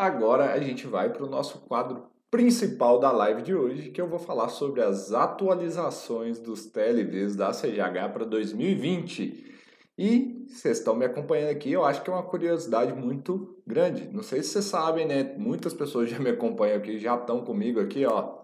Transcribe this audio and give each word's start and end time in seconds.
Agora 0.00 0.54
a 0.54 0.58
gente 0.58 0.86
vai 0.86 1.12
para 1.12 1.26
o 1.26 1.28
nosso 1.28 1.58
quadro 1.58 2.04
principal 2.30 2.98
da 2.98 3.12
live 3.12 3.42
de 3.42 3.54
hoje, 3.54 3.90
que 3.90 4.00
eu 4.00 4.08
vou 4.08 4.18
falar 4.18 4.48
sobre 4.48 4.80
as 4.80 5.12
atualizações 5.12 6.38
dos 6.38 6.64
TLVs 6.64 7.36
da 7.36 7.50
CGH 7.50 8.10
para 8.10 8.24
2020. 8.24 9.52
E 9.98 10.46
vocês 10.48 10.78
estão 10.78 10.96
me 10.96 11.04
acompanhando 11.04 11.50
aqui, 11.50 11.70
eu 11.70 11.84
acho 11.84 12.00
que 12.00 12.08
é 12.08 12.14
uma 12.14 12.22
curiosidade 12.22 12.94
muito 12.94 13.62
grande. 13.66 14.08
Não 14.10 14.22
sei 14.22 14.42
se 14.42 14.48
vocês 14.48 14.64
sabem, 14.64 15.06
né? 15.06 15.34
Muitas 15.36 15.74
pessoas 15.74 16.08
já 16.08 16.18
me 16.18 16.30
acompanham 16.30 16.78
aqui, 16.78 16.98
já 16.98 17.14
estão 17.16 17.44
comigo 17.44 17.78
aqui, 17.78 18.06
ó. 18.06 18.38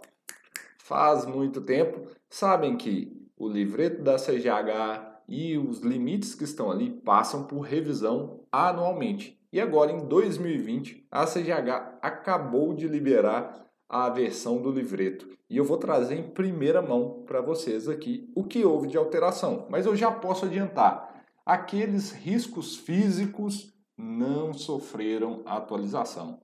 Faz 0.76 1.24
muito 1.24 1.62
tempo. 1.62 2.02
Sabem 2.28 2.76
que 2.76 3.26
o 3.34 3.48
livreto 3.48 4.02
da 4.02 4.16
CGH 4.16 5.22
e 5.26 5.56
os 5.56 5.80
limites 5.80 6.34
que 6.34 6.44
estão 6.44 6.70
ali 6.70 6.90
passam 6.90 7.44
por 7.44 7.60
revisão 7.60 8.42
anualmente. 8.52 9.40
E 9.56 9.60
agora, 9.60 9.90
em 9.90 10.06
2020, 10.06 11.06
a 11.10 11.24
CGH 11.24 11.96
acabou 12.02 12.74
de 12.74 12.86
liberar 12.86 13.66
a 13.88 14.10
versão 14.10 14.60
do 14.60 14.70
livreto. 14.70 15.26
E 15.48 15.56
eu 15.56 15.64
vou 15.64 15.78
trazer 15.78 16.16
em 16.18 16.28
primeira 16.28 16.82
mão 16.82 17.24
para 17.26 17.40
vocês 17.40 17.88
aqui 17.88 18.30
o 18.36 18.44
que 18.44 18.66
houve 18.66 18.86
de 18.86 18.98
alteração. 18.98 19.66
Mas 19.70 19.86
eu 19.86 19.96
já 19.96 20.10
posso 20.10 20.44
adiantar: 20.44 21.24
aqueles 21.46 22.12
riscos 22.12 22.76
físicos 22.76 23.72
não 23.96 24.52
sofreram 24.52 25.40
atualização. 25.46 26.38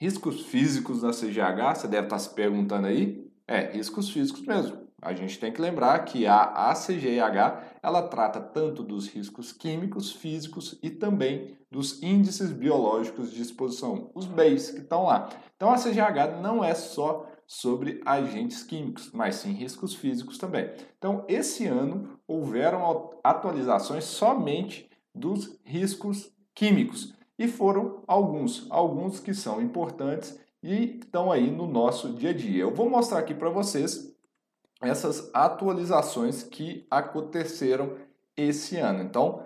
Riscos 0.00 0.46
físicos 0.46 1.02
da 1.02 1.10
CGH, 1.10 1.74
você 1.74 1.86
deve 1.86 2.06
estar 2.06 2.18
se 2.18 2.32
perguntando 2.32 2.86
aí? 2.86 3.30
É, 3.46 3.72
riscos 3.72 4.08
físicos 4.08 4.40
mesmo. 4.40 4.83
A 5.04 5.12
gente 5.12 5.38
tem 5.38 5.52
que 5.52 5.60
lembrar 5.60 5.98
que 6.06 6.26
a 6.26 6.70
ACGH 6.70 7.78
ela 7.82 8.08
trata 8.08 8.40
tanto 8.40 8.82
dos 8.82 9.06
riscos 9.06 9.52
químicos, 9.52 10.10
físicos 10.10 10.78
e 10.82 10.88
também 10.88 11.58
dos 11.70 12.02
índices 12.02 12.50
biológicos 12.50 13.30
de 13.30 13.42
exposição, 13.42 14.10
os 14.14 14.24
BEIs 14.24 14.70
que 14.70 14.80
estão 14.80 15.04
lá. 15.04 15.28
Então 15.56 15.70
a 15.70 15.76
CGH 15.76 16.40
não 16.40 16.64
é 16.64 16.74
só 16.74 17.26
sobre 17.46 18.00
agentes 18.06 18.62
químicos, 18.62 19.10
mas 19.12 19.34
sim 19.34 19.52
riscos 19.52 19.94
físicos 19.94 20.38
também. 20.38 20.70
Então 20.96 21.26
esse 21.28 21.66
ano 21.66 22.18
houveram 22.26 23.10
atualizações 23.22 24.04
somente 24.04 24.88
dos 25.14 25.60
riscos 25.64 26.32
químicos 26.54 27.12
e 27.38 27.46
foram 27.46 28.02
alguns, 28.06 28.66
alguns 28.70 29.20
que 29.20 29.34
são 29.34 29.60
importantes 29.60 30.40
e 30.62 30.98
estão 30.98 31.30
aí 31.30 31.50
no 31.50 31.66
nosso 31.66 32.14
dia 32.14 32.30
a 32.30 32.32
dia. 32.32 32.62
Eu 32.62 32.74
vou 32.74 32.88
mostrar 32.88 33.18
aqui 33.18 33.34
para 33.34 33.50
vocês 33.50 34.13
essas 34.80 35.30
atualizações 35.32 36.42
que 36.42 36.86
aconteceram 36.90 37.96
esse 38.36 38.76
ano. 38.76 39.02
Então, 39.02 39.42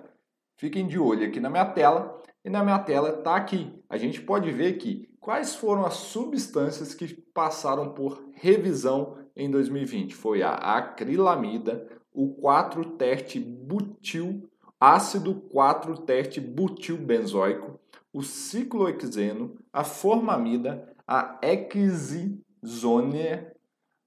fiquem 0.56 0.86
de 0.86 0.98
olho 0.98 1.26
aqui 1.26 1.40
na 1.40 1.50
minha 1.50 1.66
tela 1.66 2.20
e 2.44 2.50
na 2.50 2.64
minha 2.64 2.78
tela 2.78 3.10
está 3.10 3.36
aqui. 3.36 3.72
A 3.88 3.96
gente 3.96 4.20
pode 4.20 4.50
ver 4.50 4.74
aqui 4.74 5.08
quais 5.20 5.54
foram 5.54 5.84
as 5.84 5.94
substâncias 5.94 6.94
que 6.94 7.14
passaram 7.14 7.90
por 7.90 8.24
revisão 8.32 9.18
em 9.36 9.50
2020. 9.50 10.14
Foi 10.14 10.42
a 10.42 10.52
acrilamida, 10.54 11.86
o 12.12 12.34
4-terte 12.40 13.38
butil, 13.38 14.48
ácido 14.80 15.42
4-terte 15.54 16.40
butilbenzoico, 16.40 17.78
o 18.12 18.22
ciclohexeno, 18.22 19.56
a 19.72 19.84
formamida, 19.84 20.88
a 21.06 21.38
exizônia 21.74 23.54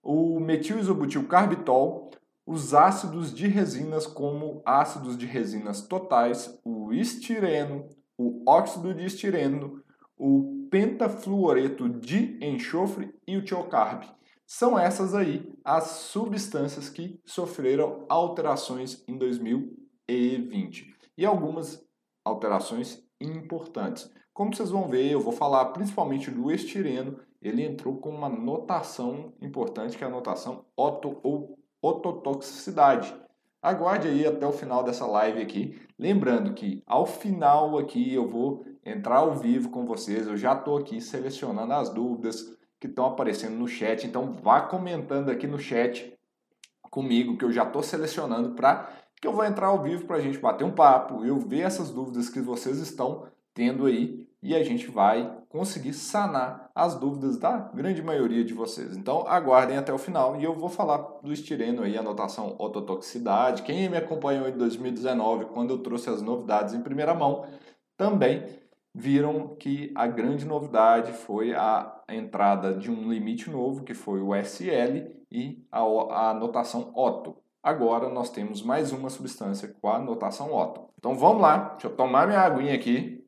o 0.03 0.39
metiloisobutilcarbitol, 0.39 2.11
os 2.45 2.73
ácidos 2.73 3.33
de 3.33 3.47
resinas 3.47 4.07
como 4.07 4.61
ácidos 4.65 5.17
de 5.17 5.25
resinas 5.25 5.81
totais, 5.81 6.59
o 6.65 6.91
estireno, 6.91 7.87
o 8.17 8.43
óxido 8.49 8.93
de 8.93 9.05
estireno, 9.05 9.81
o 10.17 10.67
pentafluoreto 10.69 11.89
de 11.89 12.37
enxofre 12.41 13.13
e 13.27 13.37
o 13.37 13.43
tiocarb. 13.43 14.05
São 14.45 14.77
essas 14.77 15.15
aí 15.15 15.49
as 15.63 15.83
substâncias 15.85 16.89
que 16.89 17.19
sofreram 17.25 18.05
alterações 18.09 19.03
em 19.07 19.17
2020. 19.17 20.93
E 21.17 21.25
algumas 21.25 21.81
alterações 22.25 23.01
importantes. 23.19 24.11
Como 24.33 24.53
vocês 24.53 24.69
vão 24.69 24.87
ver, 24.87 25.09
eu 25.09 25.21
vou 25.21 25.31
falar 25.31 25.65
principalmente 25.65 26.29
do 26.29 26.51
estireno 26.51 27.19
ele 27.41 27.63
entrou 27.63 27.97
com 27.97 28.09
uma 28.09 28.29
notação 28.29 29.33
importante, 29.41 29.97
que 29.97 30.03
é 30.03 30.07
a 30.07 30.11
notação 30.11 30.65
oto, 30.77 31.19
ou 31.23 31.57
ototoxicidade. 31.81 33.13
Aguarde 33.61 34.07
aí 34.07 34.25
até 34.25 34.45
o 34.45 34.51
final 34.51 34.83
dessa 34.83 35.05
live 35.05 35.41
aqui. 35.41 35.81
Lembrando 35.97 36.53
que 36.53 36.83
ao 36.85 37.05
final 37.05 37.77
aqui 37.77 38.13
eu 38.13 38.27
vou 38.27 38.65
entrar 38.85 39.17
ao 39.17 39.35
vivo 39.35 39.69
com 39.69 39.85
vocês. 39.85 40.27
Eu 40.27 40.37
já 40.37 40.53
estou 40.53 40.77
aqui 40.77 40.99
selecionando 41.01 41.73
as 41.73 41.89
dúvidas 41.89 42.57
que 42.79 42.87
estão 42.87 43.05
aparecendo 43.05 43.55
no 43.55 43.67
chat. 43.67 44.05
Então 44.05 44.33
vá 44.33 44.61
comentando 44.61 45.29
aqui 45.29 45.45
no 45.47 45.59
chat 45.59 46.11
comigo 46.89 47.37
que 47.37 47.45
eu 47.45 47.51
já 47.51 47.63
estou 47.63 47.81
selecionando 47.81 48.53
para 48.55 48.91
que 49.21 49.27
eu 49.27 49.33
vou 49.33 49.45
entrar 49.45 49.67
ao 49.67 49.81
vivo 49.81 50.05
para 50.05 50.17
a 50.17 50.19
gente 50.19 50.39
bater 50.39 50.63
um 50.63 50.73
papo, 50.73 51.23
eu 51.23 51.37
ver 51.37 51.61
essas 51.61 51.91
dúvidas 51.91 52.27
que 52.27 52.41
vocês 52.41 52.79
estão 52.79 53.27
tendo 53.53 53.85
aí 53.85 54.27
e 54.43 54.55
a 54.55 54.63
gente 54.63 54.89
vai 54.89 55.37
conseguir 55.49 55.93
sanar 55.93 56.71
as 56.73 56.95
dúvidas 56.95 57.37
da 57.37 57.57
grande 57.57 58.01
maioria 58.01 58.43
de 58.43 58.53
vocês. 58.53 58.97
Então 58.97 59.27
aguardem 59.27 59.77
até 59.77 59.93
o 59.93 59.97
final 59.97 60.39
e 60.39 60.43
eu 60.43 60.55
vou 60.55 60.69
falar 60.69 60.97
do 61.21 61.31
estireno 61.31 61.83
aí, 61.83 61.97
anotação 61.97 62.55
ototoxicidade. 62.57 63.61
Quem 63.61 63.87
me 63.87 63.97
acompanhou 63.97 64.47
em 64.47 64.57
2019, 64.57 65.45
quando 65.45 65.71
eu 65.71 65.77
trouxe 65.79 66.09
as 66.09 66.21
novidades 66.21 66.73
em 66.73 66.81
primeira 66.81 67.13
mão, 67.13 67.45
também 67.95 68.43
viram 68.93 69.55
que 69.55 69.91
a 69.95 70.07
grande 70.07 70.45
novidade 70.45 71.13
foi 71.13 71.53
a 71.53 72.01
entrada 72.09 72.73
de 72.73 72.89
um 72.89 73.09
limite 73.09 73.49
novo, 73.49 73.83
que 73.83 73.93
foi 73.93 74.21
o 74.21 74.35
SL 74.35 75.07
e 75.31 75.63
a, 75.71 75.81
a 75.81 76.29
anotação 76.31 76.91
OTO. 76.95 77.37
Agora 77.63 78.09
nós 78.09 78.31
temos 78.31 78.63
mais 78.63 78.91
uma 78.91 79.09
substância 79.09 79.67
com 79.79 79.87
a 79.87 79.97
anotação 79.97 80.51
OTO. 80.51 80.89
Então 80.97 81.15
vamos 81.15 81.41
lá, 81.41 81.69
deixa 81.71 81.87
eu 81.87 81.95
tomar 81.95 82.27
minha 82.27 82.41
aguinha 82.41 82.73
aqui 82.73 83.20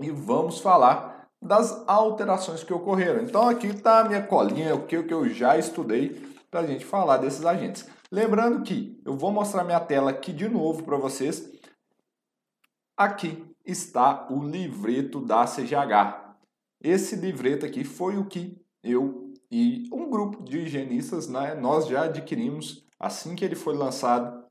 e 0.00 0.10
vamos 0.10 0.60
falar 0.60 1.28
das 1.40 1.86
alterações 1.86 2.64
que 2.64 2.72
ocorreram. 2.72 3.22
Então 3.22 3.48
aqui 3.48 3.68
está 3.68 4.00
a 4.00 4.04
minha 4.04 4.22
colinha, 4.22 4.74
o 4.74 4.86
que 4.86 4.96
eu 4.96 5.28
já 5.28 5.58
estudei 5.58 6.10
para 6.50 6.60
a 6.60 6.66
gente 6.66 6.84
falar 6.84 7.18
desses 7.18 7.44
agentes. 7.44 7.86
Lembrando 8.10 8.62
que 8.62 9.00
eu 9.04 9.16
vou 9.16 9.30
mostrar 9.30 9.64
minha 9.64 9.80
tela 9.80 10.10
aqui 10.10 10.32
de 10.32 10.48
novo 10.48 10.82
para 10.84 10.96
vocês. 10.96 11.50
Aqui 12.96 13.44
está 13.64 14.26
o 14.30 14.42
livreto 14.42 15.20
da 15.20 15.44
CGH. 15.44 16.36
Esse 16.80 17.16
livreto 17.16 17.66
aqui 17.66 17.82
foi 17.82 18.16
o 18.16 18.26
que 18.26 18.60
eu 18.82 19.32
e 19.50 19.88
um 19.92 20.10
grupo 20.10 20.42
de 20.42 20.58
higienistas, 20.60 21.28
né, 21.28 21.54
nós 21.54 21.86
já 21.86 22.04
adquirimos 22.04 22.84
assim 22.98 23.36
que 23.36 23.44
ele 23.44 23.54
foi 23.54 23.76
lançado. 23.76 24.44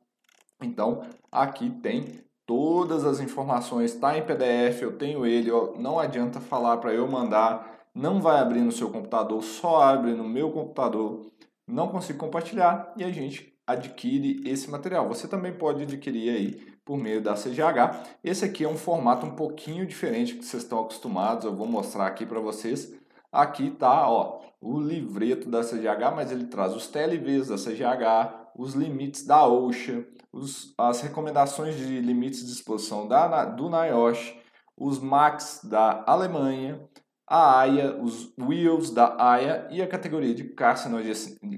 Então, 0.61 1.05
aqui 1.31 1.69
tem 1.81 2.22
todas 2.45 3.05
as 3.05 3.19
informações, 3.19 3.93
está 3.93 4.17
em 4.17 4.25
PDF, 4.25 4.81
eu 4.81 4.97
tenho 4.97 5.25
ele, 5.25 5.51
ó, 5.51 5.73
não 5.77 5.99
adianta 5.99 6.39
falar 6.39 6.77
para 6.77 6.93
eu 6.93 7.07
mandar, 7.07 7.85
não 7.93 8.21
vai 8.21 8.39
abrir 8.39 8.61
no 8.61 8.71
seu 8.71 8.89
computador, 8.89 9.43
só 9.43 9.81
abre 9.81 10.13
no 10.13 10.27
meu 10.27 10.51
computador, 10.51 11.31
não 11.67 11.87
consigo 11.87 12.19
compartilhar 12.19 12.93
e 12.97 13.03
a 13.03 13.11
gente 13.11 13.53
adquire 13.65 14.41
esse 14.45 14.69
material. 14.69 15.07
Você 15.07 15.27
também 15.27 15.53
pode 15.53 15.83
adquirir 15.83 16.29
aí 16.29 16.73
por 16.83 16.97
meio 16.97 17.21
da 17.21 17.33
CGH. 17.33 18.17
Esse 18.23 18.43
aqui 18.43 18.65
é 18.65 18.67
um 18.67 18.77
formato 18.77 19.25
um 19.25 19.35
pouquinho 19.35 19.85
diferente 19.85 20.35
que 20.35 20.43
vocês 20.43 20.63
estão 20.63 20.81
acostumados, 20.81 21.45
eu 21.45 21.55
vou 21.55 21.67
mostrar 21.67 22.07
aqui 22.07 22.25
para 22.25 22.39
vocês. 22.39 22.93
Aqui 23.31 23.71
tá, 23.71 24.09
ó, 24.09 24.41
o 24.61 24.79
livreto 24.79 25.49
da 25.49 25.61
CGH, 25.61 26.13
mas 26.15 26.31
ele 26.31 26.45
traz 26.45 26.75
os 26.75 26.87
TLVs 26.87 27.47
da 27.47 27.55
CGH, 27.55 28.42
os 28.55 28.73
limites 28.73 29.25
da 29.25 29.47
OSHA, 29.47 30.05
os, 30.31 30.73
as 30.77 31.01
recomendações 31.01 31.75
de 31.75 31.99
limites 31.99 32.45
de 32.45 32.51
exposição 32.51 33.07
da, 33.07 33.45
do 33.45 33.69
NIOSH, 33.69 34.35
os 34.77 34.99
MAX 34.99 35.61
da 35.63 36.03
Alemanha, 36.07 36.81
a 37.27 37.59
AIA, 37.61 38.01
os 38.01 38.33
WHEELS 38.37 38.91
da 38.91 39.15
AIA 39.17 39.67
e 39.71 39.81
a 39.81 39.87
categoria 39.87 40.35
de 40.35 40.53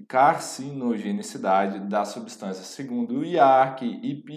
carcinogenicidade 0.07 1.79
da 1.89 2.05
substância, 2.05 2.63
segundo 2.63 3.19
o 3.19 3.25
IARC, 3.25 3.81
EPA 3.81 4.31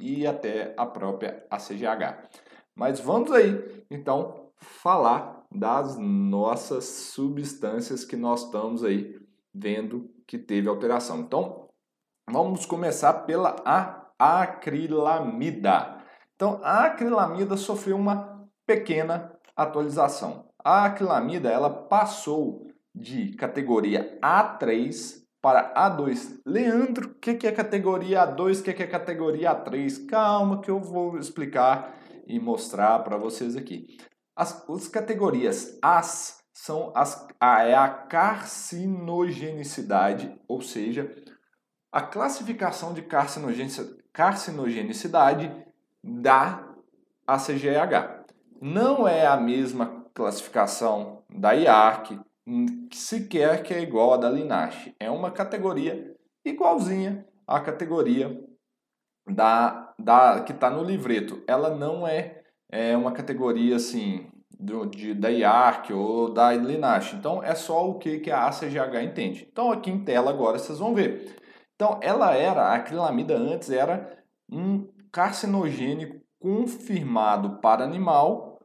e 0.00 0.26
até 0.26 0.74
a 0.76 0.84
própria 0.86 1.44
ACGH. 1.50 2.28
Mas 2.74 3.00
vamos 3.00 3.32
aí, 3.32 3.84
então, 3.90 4.50
falar 4.56 5.44
das 5.50 5.98
nossas 5.98 6.84
substâncias 6.84 8.04
que 8.04 8.16
nós 8.16 8.44
estamos 8.44 8.84
aí 8.84 9.18
vendo 9.52 10.08
que 10.26 10.38
teve 10.38 10.68
alteração. 10.68 11.20
Então, 11.20 11.69
Vamos 12.32 12.64
começar 12.64 13.12
pela 13.24 13.56
acrilamida. 14.16 15.96
Então, 16.36 16.60
a 16.62 16.84
acrilamida 16.84 17.56
sofreu 17.56 17.96
uma 17.96 18.48
pequena 18.64 19.36
atualização. 19.56 20.48
A 20.64 20.84
acrilamida 20.84 21.50
ela 21.50 21.68
passou 21.68 22.68
de 22.94 23.32
categoria 23.32 24.16
A3 24.22 25.24
para 25.42 25.74
A2. 25.74 26.38
Leandro, 26.46 27.10
o 27.10 27.14
que 27.14 27.44
é 27.44 27.50
categoria 27.50 28.24
A2? 28.24 28.60
O 28.60 28.62
que 28.62 28.70
é 28.70 28.86
categoria 28.86 29.52
A3? 29.52 30.06
Calma 30.06 30.60
que 30.60 30.70
eu 30.70 30.78
vou 30.78 31.18
explicar 31.18 31.96
e 32.28 32.38
mostrar 32.38 33.00
para 33.00 33.16
vocês 33.16 33.56
aqui. 33.56 33.98
As, 34.36 34.64
as 34.68 34.86
categorias 34.86 35.76
As 35.82 36.38
são 36.52 36.92
as, 36.94 37.26
a, 37.40 37.64
é 37.64 37.74
a 37.74 37.88
carcinogenicidade, 37.88 40.38
ou 40.46 40.60
seja, 40.60 41.12
a 41.92 42.00
classificação 42.00 42.94
de 42.94 43.02
carcinogenicidade 44.12 45.52
da 46.02 46.64
ACGH. 47.26 48.24
Não 48.60 49.08
é 49.08 49.26
a 49.26 49.36
mesma 49.36 50.04
classificação 50.14 51.22
da 51.28 51.52
IARC, 51.52 52.18
sequer 52.92 53.62
que 53.62 53.72
é 53.72 53.80
igual 53.80 54.14
a 54.14 54.16
da 54.16 54.30
Linache. 54.30 54.94
É 54.98 55.10
uma 55.10 55.30
categoria 55.30 56.14
igualzinha 56.44 57.26
à 57.46 57.60
categoria 57.60 58.42
da, 59.28 59.92
da 59.98 60.40
que 60.40 60.52
está 60.52 60.70
no 60.70 60.82
livreto. 60.82 61.42
Ela 61.46 61.74
não 61.74 62.06
é, 62.06 62.42
é 62.70 62.96
uma 62.96 63.12
categoria 63.12 63.76
assim 63.76 64.30
do, 64.58 64.86
de, 64.86 65.14
da 65.14 65.28
IARC 65.28 65.92
ou 65.92 66.32
da 66.32 66.52
Linache. 66.52 67.16
Então 67.16 67.42
é 67.42 67.54
só 67.54 67.88
o 67.88 67.98
que, 67.98 68.20
que 68.20 68.30
a 68.30 68.46
ACGH 68.46 69.02
entende. 69.02 69.48
Então 69.50 69.70
aqui 69.70 69.90
em 69.90 70.04
tela 70.04 70.30
agora 70.30 70.58
vocês 70.58 70.78
vão 70.78 70.94
ver. 70.94 71.39
Então 71.80 71.98
ela 72.02 72.34
era, 72.34 72.60
a 72.60 72.74
acrilamida 72.74 73.34
antes 73.34 73.70
era 73.70 74.22
um 74.52 74.86
carcinogênico 75.10 76.20
confirmado 76.38 77.58
para 77.62 77.82
animal 77.82 78.60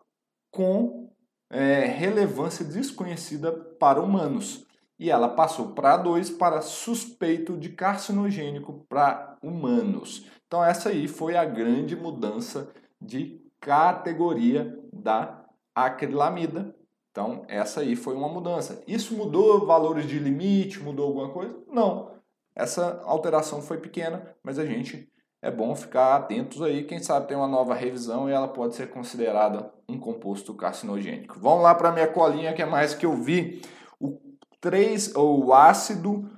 com 0.52 1.10
é, 1.50 1.86
relevância 1.86 2.66
desconhecida 2.66 3.54
para 3.54 4.02
humanos. 4.02 4.66
E 5.00 5.10
ela 5.10 5.30
passou 5.30 5.70
para 5.70 5.96
dois 5.96 6.30
para 6.30 6.60
suspeito 6.60 7.56
de 7.56 7.70
carcinogênico 7.70 8.86
para 8.90 9.38
humanos. 9.42 10.30
Então 10.46 10.62
essa 10.62 10.90
aí 10.90 11.08
foi 11.08 11.38
a 11.38 11.46
grande 11.46 11.96
mudança 11.96 12.70
de 13.00 13.42
categoria 13.62 14.78
da 14.92 15.42
acrilamida. 15.74 16.76
Então 17.12 17.46
essa 17.48 17.80
aí 17.80 17.96
foi 17.96 18.14
uma 18.14 18.28
mudança. 18.28 18.84
Isso 18.86 19.16
mudou 19.16 19.66
valores 19.66 20.06
de 20.06 20.20
limite, 20.20 20.84
mudou 20.84 21.08
alguma 21.08 21.30
coisa? 21.30 21.58
Não. 21.72 22.15
Essa 22.56 23.02
alteração 23.04 23.62
foi 23.62 23.78
pequena, 23.78 24.34
mas 24.42 24.58
a 24.58 24.66
gente 24.66 25.08
é 25.42 25.52
bom 25.52 25.76
ficar 25.76 26.16
atentos 26.16 26.62
aí, 26.62 26.86
quem 26.86 27.00
sabe 27.00 27.28
tem 27.28 27.36
uma 27.38 27.48
nova 27.48 27.76
revisão 27.76 28.30
e 28.30 28.32
ela 28.32 28.48
pode 28.48 28.76
ser 28.76 28.90
considerada 28.90 29.70
um 29.88 30.00
composto 30.00 30.56
carcinogênico. 30.56 31.40
Vamos 31.40 31.64
lá 31.64 31.76
para 31.76 31.92
minha 31.92 32.08
colinha, 32.08 32.54
que 32.54 32.62
é 32.62 32.66
mais 32.66 32.96
que 32.96 33.06
eu 33.06 33.14
vi. 33.14 33.62
O 34.00 34.18
3, 34.62 35.14
o 35.16 35.54
ácido, 35.54 36.30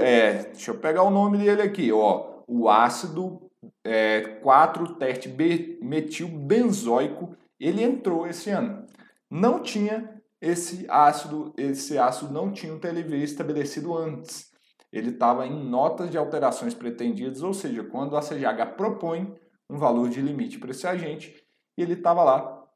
é, 0.00 0.44
deixa 0.44 0.70
eu 0.70 0.78
pegar 0.78 1.02
o 1.02 1.10
nome 1.10 1.38
dele 1.38 1.62
aqui, 1.62 1.90
ó, 1.92 2.42
o 2.46 2.70
ácido 2.70 3.50
é, 3.84 4.40
4-tert-metilbenzoico, 4.42 7.36
ele 7.58 7.82
entrou 7.82 8.24
esse 8.26 8.50
ano. 8.50 8.86
Não 9.28 9.60
tinha 9.60 10.22
esse 10.40 10.86
ácido, 10.88 11.52
esse 11.58 11.98
ácido 11.98 12.32
não 12.32 12.50
tinha 12.50 12.72
um 12.72 12.78
TLV 12.78 13.18
estabelecido 13.18 13.94
antes 13.94 14.49
ele 14.92 15.10
estava 15.10 15.46
em 15.46 15.64
notas 15.64 16.10
de 16.10 16.18
alterações 16.18 16.74
pretendidas, 16.74 17.42
ou 17.42 17.54
seja, 17.54 17.84
quando 17.84 18.16
a 18.16 18.20
CGH 18.20 18.74
propõe 18.76 19.34
um 19.68 19.78
valor 19.78 20.08
de 20.08 20.20
limite 20.20 20.58
para 20.58 20.70
esse 20.70 20.86
agente, 20.86 21.34
ele 21.76 21.94
estava 21.94 22.22
lá 22.22 22.66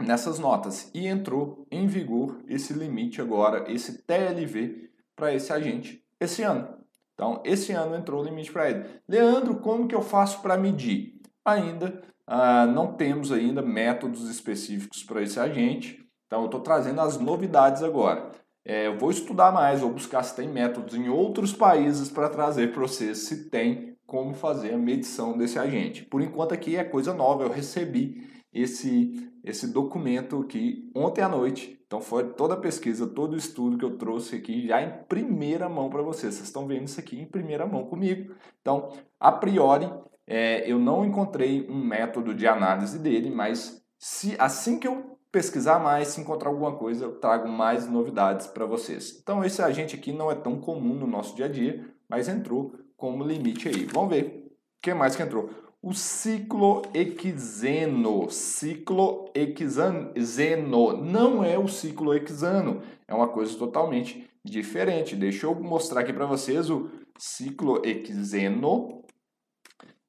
nessas 0.00 0.38
notas 0.38 0.90
e 0.92 1.06
entrou 1.06 1.66
em 1.70 1.86
vigor 1.86 2.42
esse 2.48 2.72
limite 2.72 3.20
agora, 3.20 3.70
esse 3.70 4.02
TLV 4.02 4.90
para 5.16 5.32
esse 5.32 5.52
agente 5.52 6.04
esse 6.20 6.42
ano. 6.42 6.68
Então, 7.14 7.40
esse 7.44 7.72
ano 7.72 7.94
entrou 7.94 8.20
o 8.20 8.24
limite 8.24 8.52
para 8.52 8.70
ele. 8.70 8.84
Leandro, 9.08 9.56
como 9.60 9.86
que 9.86 9.94
eu 9.94 10.02
faço 10.02 10.42
para 10.42 10.56
medir? 10.56 11.20
Ainda 11.44 12.02
ah, 12.26 12.66
não 12.66 12.94
temos 12.94 13.30
ainda 13.30 13.62
métodos 13.62 14.28
específicos 14.28 15.04
para 15.04 15.22
esse 15.22 15.38
agente. 15.38 16.04
Então, 16.26 16.40
eu 16.40 16.46
estou 16.46 16.60
trazendo 16.60 17.00
as 17.00 17.18
novidades 17.18 17.82
agora. 17.82 18.32
É, 18.64 18.86
eu 18.86 18.98
vou 18.98 19.10
estudar 19.10 19.52
mais, 19.52 19.80
vou 19.80 19.92
buscar 19.92 20.22
se 20.22 20.34
tem 20.34 20.48
métodos 20.48 20.94
em 20.94 21.08
outros 21.08 21.52
países 21.52 22.08
para 22.08 22.30
trazer 22.30 22.72
para 22.72 22.80
vocês 22.80 23.18
se 23.18 23.50
tem 23.50 23.94
como 24.06 24.32
fazer 24.32 24.72
a 24.72 24.78
medição 24.78 25.36
desse 25.36 25.58
agente. 25.58 26.04
Por 26.04 26.22
enquanto 26.22 26.54
aqui 26.54 26.76
é 26.76 26.84
coisa 26.84 27.12
nova, 27.12 27.42
eu 27.42 27.50
recebi 27.50 28.26
esse, 28.52 29.30
esse 29.42 29.66
documento 29.66 30.40
aqui 30.40 30.90
ontem 30.94 31.20
à 31.20 31.28
noite. 31.28 31.78
Então 31.86 32.00
foi 32.00 32.32
toda 32.32 32.54
a 32.54 32.60
pesquisa, 32.60 33.06
todo 33.06 33.34
o 33.34 33.36
estudo 33.36 33.76
que 33.76 33.84
eu 33.84 33.98
trouxe 33.98 34.36
aqui 34.36 34.66
já 34.66 34.82
em 34.82 35.04
primeira 35.08 35.68
mão 35.68 35.90
para 35.90 36.02
vocês. 36.02 36.34
Vocês 36.34 36.46
estão 36.46 36.66
vendo 36.66 36.86
isso 36.86 37.00
aqui 37.00 37.20
em 37.20 37.26
primeira 37.26 37.66
mão 37.66 37.84
comigo. 37.84 38.34
Então, 38.60 38.90
a 39.20 39.30
priori, 39.30 39.90
é, 40.26 40.70
eu 40.70 40.78
não 40.78 41.04
encontrei 41.04 41.68
um 41.68 41.84
método 41.84 42.34
de 42.34 42.46
análise 42.46 42.98
dele, 42.98 43.30
mas 43.30 43.84
se 43.98 44.34
assim 44.38 44.78
que 44.78 44.88
eu 44.88 45.13
pesquisar 45.34 45.78
mais, 45.80 46.08
se 46.08 46.20
encontrar 46.20 46.48
alguma 46.48 46.76
coisa, 46.76 47.06
eu 47.06 47.18
trago 47.18 47.48
mais 47.48 47.90
novidades 47.90 48.46
para 48.46 48.64
vocês. 48.64 49.18
Então 49.20 49.44
esse 49.44 49.60
agente 49.60 49.96
aqui 49.96 50.12
não 50.12 50.30
é 50.30 50.36
tão 50.36 50.60
comum 50.60 50.94
no 50.94 51.08
nosso 51.08 51.34
dia 51.34 51.46
a 51.46 51.48
dia, 51.48 51.84
mas 52.08 52.28
entrou 52.28 52.72
como 52.96 53.24
limite 53.24 53.68
aí. 53.68 53.84
Vamos 53.86 54.10
ver 54.10 54.46
o 54.46 54.52
que 54.80 54.94
mais 54.94 55.16
que 55.16 55.24
entrou. 55.24 55.50
O 55.82 55.92
ciclohexeno, 55.92 58.30
ciclohexeno, 58.30 61.02
não 61.02 61.42
é 61.42 61.58
o 61.58 61.66
ciclohexano, 61.66 62.80
é 63.08 63.12
uma 63.12 63.26
coisa 63.26 63.58
totalmente 63.58 64.30
diferente. 64.44 65.16
Deixa 65.16 65.46
eu 65.46 65.54
mostrar 65.56 66.02
aqui 66.02 66.12
para 66.12 66.26
vocês 66.26 66.70
o 66.70 66.88
ciclohexeno. 67.18 69.02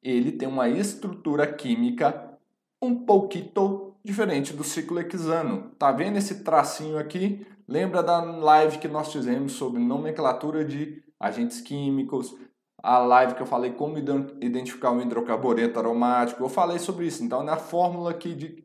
Ele 0.04 0.34
tem 0.34 0.48
uma 0.48 0.70
estrutura 0.70 1.52
química 1.52 2.38
um 2.80 2.94
pouquinho 2.94 3.85
diferente 4.06 4.54
do 4.54 4.64
ciclo 4.64 5.00
hexano. 5.00 5.72
Tá 5.80 5.92
vendo 5.92 6.18
esse 6.18 6.44
tracinho 6.44 6.98
aqui? 6.98 7.46
Lembra 7.68 8.04
da 8.04 8.22
live 8.22 8.78
que 8.78 8.88
nós 8.88 9.12
fizemos 9.12 9.54
sobre 9.54 9.82
nomenclatura 9.82 10.64
de 10.64 11.04
agentes 11.20 11.60
químicos? 11.60 12.36
A 12.84 13.00
live 13.00 13.34
que 13.34 13.42
eu 13.42 13.48
falei 13.48 13.74
como 13.74 13.98
identificar 13.98 14.92
um 14.92 15.02
hidrocarbureto 15.02 15.80
aromático. 15.80 16.44
Eu 16.44 16.50
falei 16.50 16.78
sobre 16.78 17.08
isso. 17.08 17.24
Então, 17.24 17.42
na 17.44 17.58
fórmula 17.58 18.12
aqui 18.12 18.36
de, 18.36 18.64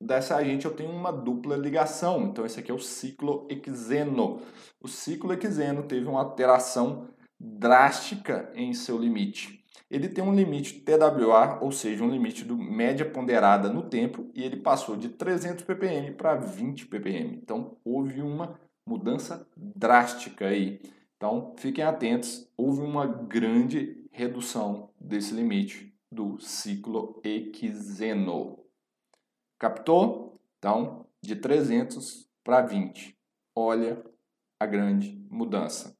dessa 0.00 0.36
agente 0.36 0.64
eu 0.64 0.74
tenho 0.74 0.92
uma 0.92 1.10
dupla 1.10 1.56
ligação. 1.56 2.22
Então, 2.22 2.46
esse 2.46 2.60
aqui 2.60 2.70
é 2.70 2.74
o 2.74 2.78
ciclo 2.78 3.48
hexeno. 3.50 4.40
O 4.80 4.86
ciclo 4.86 5.32
hexeno 5.32 5.82
teve 5.82 6.06
uma 6.06 6.20
alteração 6.20 7.08
drástica 7.40 8.52
em 8.54 8.72
seu 8.72 8.96
limite 8.96 9.61
ele 9.92 10.08
tem 10.08 10.24
um 10.24 10.34
limite 10.34 10.80
TWA, 10.80 11.58
ou 11.60 11.70
seja, 11.70 12.02
um 12.02 12.08
limite 12.08 12.46
do 12.46 12.56
média 12.56 13.04
ponderada 13.04 13.70
no 13.70 13.82
tempo, 13.90 14.30
e 14.34 14.42
ele 14.42 14.56
passou 14.56 14.96
de 14.96 15.10
300 15.10 15.64
ppm 15.64 16.12
para 16.16 16.34
20 16.34 16.86
ppm. 16.86 17.36
Então, 17.36 17.76
houve 17.84 18.22
uma 18.22 18.58
mudança 18.86 19.46
drástica 19.54 20.46
aí. 20.46 20.80
Então, 21.18 21.54
fiquem 21.58 21.84
atentos, 21.84 22.50
houve 22.56 22.80
uma 22.80 23.06
grande 23.06 24.02
redução 24.10 24.88
desse 24.98 25.34
limite 25.34 25.94
do 26.10 26.40
ciclo 26.40 27.20
equizeno. 27.22 28.64
Captou? 29.58 30.40
Então, 30.58 31.04
de 31.20 31.36
300 31.36 32.26
para 32.42 32.62
20. 32.62 33.14
Olha 33.54 34.02
a 34.58 34.64
grande 34.64 35.22
mudança 35.30 35.94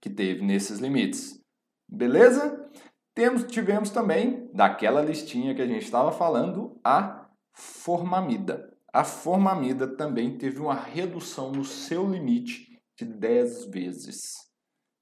que 0.00 0.10
teve 0.10 0.44
nesses 0.44 0.80
limites. 0.80 1.43
Beleza? 1.88 2.70
Temos, 3.14 3.44
tivemos 3.44 3.90
também, 3.90 4.50
daquela 4.52 5.00
listinha 5.02 5.54
que 5.54 5.62
a 5.62 5.66
gente 5.66 5.84
estava 5.84 6.10
falando, 6.10 6.80
a 6.82 7.30
formamida. 7.52 8.76
A 8.92 9.04
formamida 9.04 9.96
também 9.96 10.36
teve 10.36 10.60
uma 10.60 10.74
redução 10.74 11.52
no 11.52 11.64
seu 11.64 12.08
limite 12.08 12.80
de 12.96 13.04
10 13.04 13.66
vezes. 13.66 14.34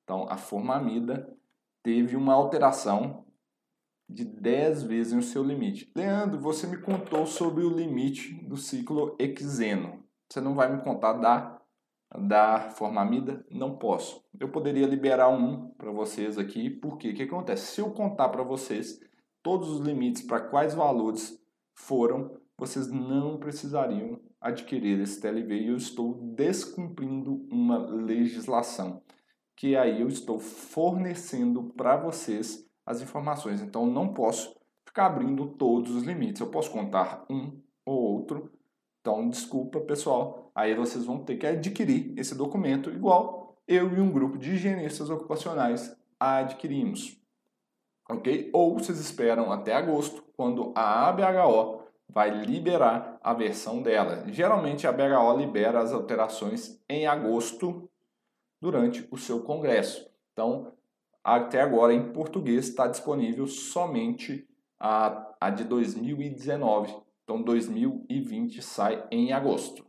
Então, 0.02 0.26
a 0.28 0.36
formamida 0.36 1.30
teve 1.82 2.16
uma 2.16 2.34
alteração 2.34 3.26
de 4.08 4.24
10 4.24 4.82
vezes 4.84 5.12
no 5.12 5.22
seu 5.22 5.42
limite. 5.42 5.90
Leandro, 5.96 6.38
você 6.38 6.66
me 6.66 6.78
contou 6.78 7.26
sobre 7.26 7.64
o 7.64 7.74
limite 7.74 8.34
do 8.46 8.56
ciclo 8.56 9.16
hexeno. 9.18 10.04
Você 10.30 10.40
não 10.40 10.54
vai 10.54 10.74
me 10.74 10.82
contar 10.82 11.14
da 11.14 11.51
da 12.18 12.70
formamida? 12.70 13.44
Não 13.50 13.76
posso. 13.76 14.24
Eu 14.38 14.48
poderia 14.48 14.86
liberar 14.86 15.28
um 15.28 15.70
para 15.70 15.90
vocês 15.90 16.38
aqui, 16.38 16.68
porque 16.68 17.10
o 17.10 17.14
que 17.14 17.22
acontece? 17.22 17.74
Se 17.74 17.80
eu 17.80 17.90
contar 17.90 18.28
para 18.28 18.42
vocês 18.42 19.00
todos 19.42 19.68
os 19.68 19.80
limites 19.80 20.22
para 20.22 20.40
quais 20.40 20.74
valores 20.74 21.38
foram, 21.74 22.30
vocês 22.56 22.90
não 22.90 23.38
precisariam 23.38 24.20
adquirir 24.40 25.00
esse 25.00 25.20
TLV 25.20 25.54
e 25.54 25.68
eu 25.68 25.76
estou 25.76 26.14
descumprindo 26.34 27.46
uma 27.50 27.78
legislação, 27.78 29.02
que 29.56 29.76
aí 29.76 30.00
eu 30.00 30.08
estou 30.08 30.38
fornecendo 30.38 31.72
para 31.76 31.96
vocês 31.96 32.66
as 32.84 33.00
informações. 33.00 33.62
Então 33.62 33.86
não 33.86 34.12
posso 34.12 34.54
ficar 34.84 35.06
abrindo 35.06 35.46
todos 35.54 35.94
os 35.94 36.02
limites. 36.02 36.40
Eu 36.40 36.50
posso 36.50 36.70
contar 36.70 37.24
um 37.30 37.60
ou 37.84 38.00
outro, 38.00 38.50
então, 39.02 39.28
desculpa, 39.28 39.80
pessoal. 39.80 40.52
Aí 40.54 40.76
vocês 40.76 41.04
vão 41.04 41.24
ter 41.24 41.36
que 41.36 41.44
adquirir 41.44 42.16
esse 42.16 42.36
documento 42.36 42.88
igual 42.88 43.56
eu 43.66 43.92
e 43.92 44.00
um 44.00 44.12
grupo 44.12 44.38
de 44.38 44.52
higienistas 44.52 45.10
ocupacionais 45.10 45.94
adquirimos. 46.20 47.20
ok? 48.08 48.48
Ou 48.52 48.78
vocês 48.78 49.00
esperam 49.00 49.50
até 49.50 49.74
agosto, 49.74 50.22
quando 50.36 50.72
a 50.76 51.08
ABHO 51.08 51.82
vai 52.08 52.30
liberar 52.30 53.18
a 53.24 53.34
versão 53.34 53.82
dela. 53.82 54.24
Geralmente 54.28 54.86
a 54.86 54.92
BHO 54.92 55.36
libera 55.36 55.80
as 55.80 55.92
alterações 55.92 56.80
em 56.88 57.06
agosto 57.06 57.90
durante 58.60 59.06
o 59.10 59.18
seu 59.18 59.42
congresso. 59.42 60.08
Então, 60.32 60.72
até 61.24 61.60
agora 61.60 61.92
em 61.92 62.12
português 62.12 62.68
está 62.68 62.86
disponível 62.86 63.48
somente 63.48 64.48
a, 64.78 65.34
a 65.40 65.50
de 65.50 65.64
2019. 65.64 66.94
Então, 67.32 67.42
2020 67.42 68.60
sai 68.60 69.06
em 69.10 69.32
agosto. 69.32 69.86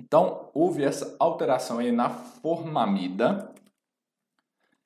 Então, 0.00 0.50
houve 0.54 0.82
essa 0.82 1.14
alteração 1.20 1.78
aí 1.78 1.92
na 1.92 2.08
formamida. 2.08 3.52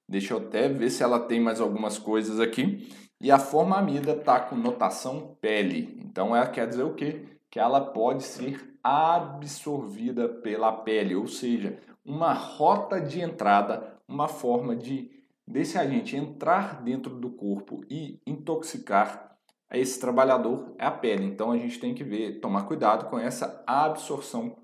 Deixa 0.09 0.35
eu 0.35 0.39
até 0.39 0.69
ver 0.69 0.91
se 0.91 1.05
ela 1.05 1.21
tem 1.21 1.41
mais 1.41 1.61
algumas 1.61 1.99
coisas 1.99 2.41
aqui. 2.41 2.89
E 3.21 3.31
a 3.31 3.39
formamida 3.39 4.12
está 4.12 4.41
com 4.41 4.57
notação 4.57 5.37
pele. 5.41 5.97
Então 6.00 6.35
ela 6.35 6.49
quer 6.49 6.67
dizer 6.67 6.83
o 6.83 6.95
quê? 6.95 7.39
Que 7.49 7.61
ela 7.61 7.81
pode 7.81 8.25
ser 8.25 8.77
absorvida 8.83 10.29
pela 10.29 10.73
pele, 10.73 11.15
ou 11.15 11.29
seja, 11.29 11.79
uma 12.05 12.33
rota 12.33 13.00
de 13.00 13.21
entrada, 13.21 14.00
uma 14.09 14.27
forma 14.27 14.75
de 14.75 15.11
desse 15.47 15.77
agente 15.77 16.17
entrar 16.17 16.83
dentro 16.83 17.15
do 17.17 17.31
corpo 17.31 17.85
e 17.91 18.21
intoxicar 18.27 19.30
esse 19.79 20.00
trabalhador 20.00 20.75
é 20.79 20.85
a 20.85 20.91
pele. 20.91 21.25
Então 21.25 21.53
a 21.53 21.57
gente 21.57 21.79
tem 21.79 21.95
que 21.95 22.03
ver, 22.03 22.41
tomar 22.41 22.65
cuidado 22.65 23.09
com 23.09 23.19
essa 23.19 23.62
absorção 23.67 24.57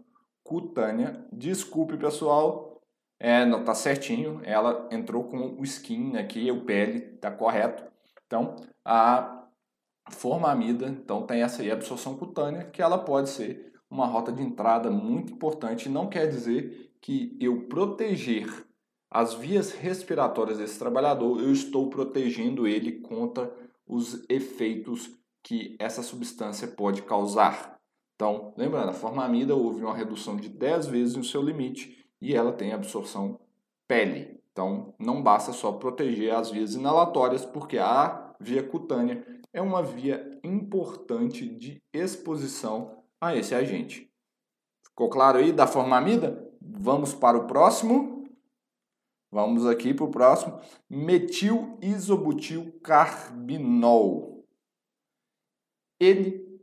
cutânea. 0.42 1.24
Desculpe, 1.32 1.96
pessoal, 1.96 2.80
é, 3.18 3.44
não 3.44 3.60
está 3.60 3.74
certinho. 3.74 4.40
Ela 4.44 4.88
entrou 4.90 5.24
com 5.24 5.58
o 5.58 5.62
skin 5.64 6.16
aqui, 6.16 6.50
o 6.50 6.64
pele, 6.64 7.14
está 7.14 7.30
correto. 7.30 7.84
Então, 8.26 8.56
a 8.84 9.46
formamida, 10.10 10.86
então 10.88 11.26
tem 11.26 11.42
essa 11.42 11.62
aí, 11.62 11.70
absorção 11.70 12.16
cutânea, 12.16 12.64
que 12.64 12.80
ela 12.80 12.98
pode 12.98 13.28
ser 13.28 13.72
uma 13.90 14.06
rota 14.06 14.32
de 14.32 14.42
entrada 14.42 14.90
muito 14.90 15.32
importante. 15.32 15.88
Não 15.88 16.08
quer 16.08 16.26
dizer 16.28 16.92
que 17.00 17.36
eu 17.40 17.66
proteger 17.68 18.46
as 19.10 19.34
vias 19.34 19.72
respiratórias 19.72 20.58
desse 20.58 20.78
trabalhador, 20.78 21.40
eu 21.40 21.52
estou 21.52 21.88
protegendo 21.88 22.66
ele 22.66 23.00
contra 23.00 23.52
os 23.86 24.24
efeitos 24.28 25.10
que 25.42 25.76
essa 25.78 26.02
substância 26.02 26.66
pode 26.66 27.02
causar. 27.02 27.78
Então, 28.14 28.52
lembrando, 28.56 28.88
a 28.90 28.94
formamida 28.94 29.54
houve 29.54 29.84
uma 29.84 29.94
redução 29.94 30.36
de 30.36 30.48
10 30.48 30.86
vezes 30.86 31.16
no 31.16 31.22
seu 31.22 31.42
limite 31.42 32.04
e 32.20 32.34
ela 32.34 32.52
tem 32.52 32.72
absorção 32.72 33.38
pele. 33.86 34.40
Então, 34.50 34.94
não 34.98 35.22
basta 35.22 35.52
só 35.52 35.72
proteger 35.72 36.34
as 36.34 36.50
vias 36.50 36.74
inalatórias, 36.74 37.44
porque 37.44 37.76
a 37.76 38.34
via 38.40 38.62
cutânea 38.62 39.24
é 39.52 39.60
uma 39.60 39.82
via 39.82 40.38
importante 40.42 41.46
de 41.46 41.80
exposição 41.92 43.02
a 43.20 43.36
esse 43.36 43.54
agente. 43.54 44.10
Ficou 44.82 45.10
claro 45.10 45.38
aí 45.38 45.52
da 45.52 45.66
formamida? 45.66 46.50
Vamos 46.60 47.12
para 47.12 47.36
o 47.36 47.46
próximo. 47.46 48.15
Vamos 49.36 49.66
aqui 49.66 49.92
para 49.92 50.06
o 50.06 50.10
próximo. 50.10 50.58
Metil 50.88 51.78
isobutilcarbinol. 51.82 54.46
Ele 56.00 56.58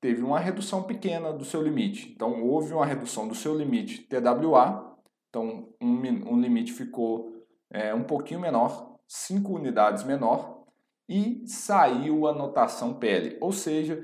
teve 0.00 0.22
uma 0.22 0.40
redução 0.40 0.84
pequena 0.84 1.34
do 1.34 1.44
seu 1.44 1.60
limite. 1.60 2.10
Então, 2.10 2.42
houve 2.42 2.72
uma 2.72 2.86
redução 2.86 3.28
do 3.28 3.34
seu 3.34 3.54
limite 3.54 4.08
TWA. 4.08 4.96
Então, 5.28 5.68
um, 5.78 6.32
um 6.32 6.40
limite 6.40 6.72
ficou 6.72 7.44
é, 7.70 7.94
um 7.94 8.04
pouquinho 8.04 8.40
menor, 8.40 8.96
5 9.06 9.52
unidades 9.52 10.02
menor, 10.02 10.64
e 11.06 11.46
saiu 11.46 12.26
a 12.26 12.32
notação 12.32 12.94
PL, 12.94 13.36
ou 13.38 13.52
seja, 13.52 14.02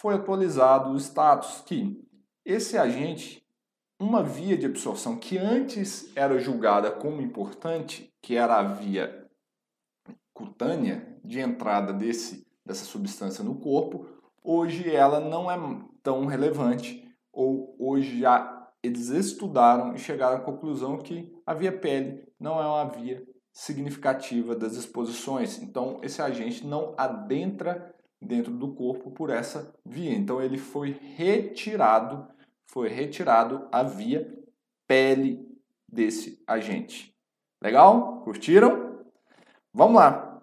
foi 0.00 0.14
atualizado 0.14 0.92
o 0.92 0.96
status 0.96 1.62
que 1.62 2.00
esse 2.44 2.78
agente, 2.78 3.44
uma 3.98 4.22
via 4.22 4.56
de 4.56 4.66
absorção 4.66 5.16
que 5.16 5.38
antes 5.38 6.14
era 6.16 6.38
julgada 6.38 6.90
como 6.90 7.20
importante, 7.20 8.12
que 8.20 8.36
era 8.36 8.56
a 8.56 8.62
via 8.62 9.26
cutânea 10.34 11.18
de 11.24 11.40
entrada 11.40 11.92
desse, 11.92 12.46
dessa 12.64 12.84
substância 12.84 13.42
no 13.42 13.54
corpo, 13.54 14.06
hoje 14.44 14.94
ela 14.94 15.18
não 15.18 15.50
é 15.50 15.56
tão 16.02 16.26
relevante, 16.26 17.08
ou 17.32 17.74
hoje 17.78 18.20
já 18.20 18.56
eles 18.82 19.08
estudaram 19.08 19.94
e 19.94 19.98
chegaram 19.98 20.36
à 20.36 20.40
conclusão 20.40 20.98
que 20.98 21.34
a 21.44 21.54
via 21.54 21.72
pele 21.72 22.24
não 22.38 22.60
é 22.60 22.66
uma 22.66 22.84
via 22.84 23.26
significativa 23.52 24.54
das 24.54 24.74
exposições. 24.74 25.60
Então, 25.62 25.98
esse 26.02 26.20
agente 26.20 26.66
não 26.66 26.94
adentra 26.96 27.94
dentro 28.20 28.52
do 28.52 28.74
corpo 28.74 29.10
por 29.10 29.30
essa 29.30 29.74
via. 29.84 30.14
Então, 30.14 30.40
ele 30.40 30.58
foi 30.58 30.90
retirado, 31.16 32.28
foi 32.66 32.88
retirado 32.88 33.68
via 33.94 34.26
pele 34.86 35.46
desse 35.88 36.42
agente. 36.46 37.14
Legal? 37.62 38.22
Curtiram? 38.22 39.04
Vamos 39.72 39.96
lá. 39.96 40.42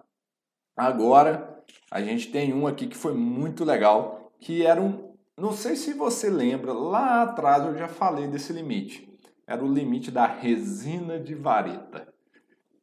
Agora, 0.75 1.63
a 1.92 2.01
gente 2.01 2.32
tem 2.32 2.53
um 2.53 2.65
aqui 2.65 2.88
que 2.88 2.98
foi 2.98 3.13
muito 3.13 3.63
legal, 3.63 4.32
que 4.39 4.65
era 4.65 4.82
um 4.82 5.13
não 5.36 5.51
sei 5.51 5.75
se 5.75 5.94
você 5.94 6.30
lembra, 6.30 6.72
lá 6.74 7.24
atrás 7.24 7.65
eu 7.65 7.75
já 7.75 7.88
falei 7.88 8.27
desse 8.27 8.53
limite. 8.53 9.12
Era 9.48 9.63
o 9.63 9.74
limite 9.74 10.12
da 10.12 10.27
resina 10.27 11.20
de 11.20 11.34
vareta. 11.34 12.08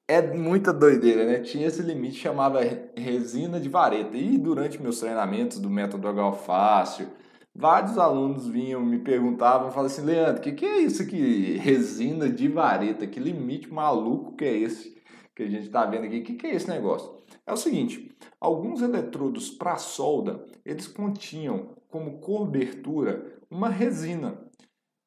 É 0.09 0.20
muita 0.20 0.73
doideira, 0.73 1.25
né? 1.25 1.38
Tinha 1.38 1.68
esse 1.68 1.80
limite 1.80 2.18
chamava 2.18 2.61
resina 2.97 3.61
de 3.61 3.68
vareta. 3.68 4.16
E 4.16 4.37
durante 4.37 4.82
meus 4.82 4.99
treinamentos 4.99 5.61
do 5.61 5.70
método 5.70 6.09
H 6.09 6.32
fácil, 6.32 7.09
vários 7.54 7.99
alunos 7.99 8.47
vinham, 8.47 8.80
me 8.80 8.99
perguntavam, 8.99 9.71
falavam 9.71 9.87
assim, 9.87 10.02
Leandro, 10.02 10.40
o 10.40 10.42
que, 10.42 10.52
que 10.52 10.64
é 10.64 10.78
isso 10.80 11.02
aqui? 11.02 11.57
Resina 11.59 12.28
de 12.28 12.49
vareta, 12.49 13.07
que 13.07 13.21
limite 13.21 13.73
maluco 13.73 14.37
que 14.37 14.45
é 14.45 14.57
esse 14.57 15.00
que 15.35 15.42
a 15.42 15.49
gente 15.49 15.66
está 15.66 15.87
vendo 15.87 16.04
aqui? 16.04 16.21
O 16.21 16.23
que, 16.23 16.35
que 16.35 16.47
é 16.47 16.54
esse 16.54 16.69
negócio? 16.69 17.21
É 17.47 17.52
o 17.52 17.57
seguinte, 17.57 18.14
alguns 18.40 18.83
eletrodos 18.83 19.50
para 19.50 19.76
solda, 19.76 20.45
eles 20.64 20.87
continham 20.87 21.75
como 21.88 22.21
cobertura 22.21 23.38
uma 23.50 23.69
resina, 23.69 24.38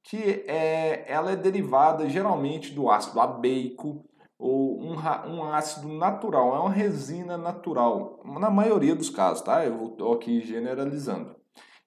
que 0.03 0.43
é, 0.47 1.05
ela 1.11 1.31
é 1.31 1.35
derivada 1.35 2.09
geralmente 2.09 2.73
do 2.73 2.89
ácido 2.89 3.21
abeico 3.21 4.03
ou 4.37 4.81
um, 4.81 4.95
um 4.95 5.43
ácido 5.53 5.87
natural, 5.87 6.55
é 6.55 6.59
uma 6.59 6.69
resina 6.69 7.37
natural, 7.37 8.21
na 8.25 8.49
maioria 8.49 8.95
dos 8.95 9.09
casos, 9.09 9.41
tá? 9.41 9.65
Eu 9.65 9.85
estou 9.85 10.13
aqui 10.13 10.41
generalizando. 10.41 11.42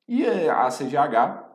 E 0.08 0.24
a 0.24 0.68
CGH 0.68 1.46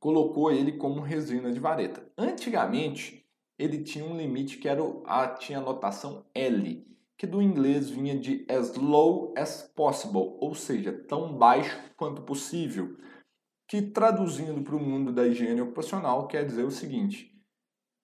colocou 0.00 0.50
ele 0.50 0.72
como 0.72 1.00
resina 1.00 1.52
de 1.52 1.60
vareta. 1.60 2.06
Antigamente, 2.16 3.24
ele 3.58 3.82
tinha 3.82 4.04
um 4.04 4.16
limite 4.16 4.58
que 4.58 4.68
era 4.68 4.82
a, 5.04 5.28
tinha 5.28 5.58
a 5.58 5.62
notação 5.62 6.24
L, 6.34 6.86
que 7.16 7.26
do 7.26 7.40
inglês 7.40 7.88
vinha 7.88 8.18
de 8.18 8.44
as 8.48 8.74
low 8.74 9.32
as 9.36 9.62
possible, 9.74 10.36
ou 10.40 10.54
seja, 10.54 10.92
tão 10.92 11.36
baixo 11.36 11.80
quanto 11.96 12.22
possível, 12.22 12.96
que 13.66 13.82
traduzindo 13.82 14.62
para 14.62 14.76
o 14.76 14.80
mundo 14.80 15.12
da 15.12 15.26
higiene 15.26 15.62
ocupacional 15.62 16.26
quer 16.26 16.44
dizer 16.44 16.64
o 16.64 16.70
seguinte: 16.70 17.34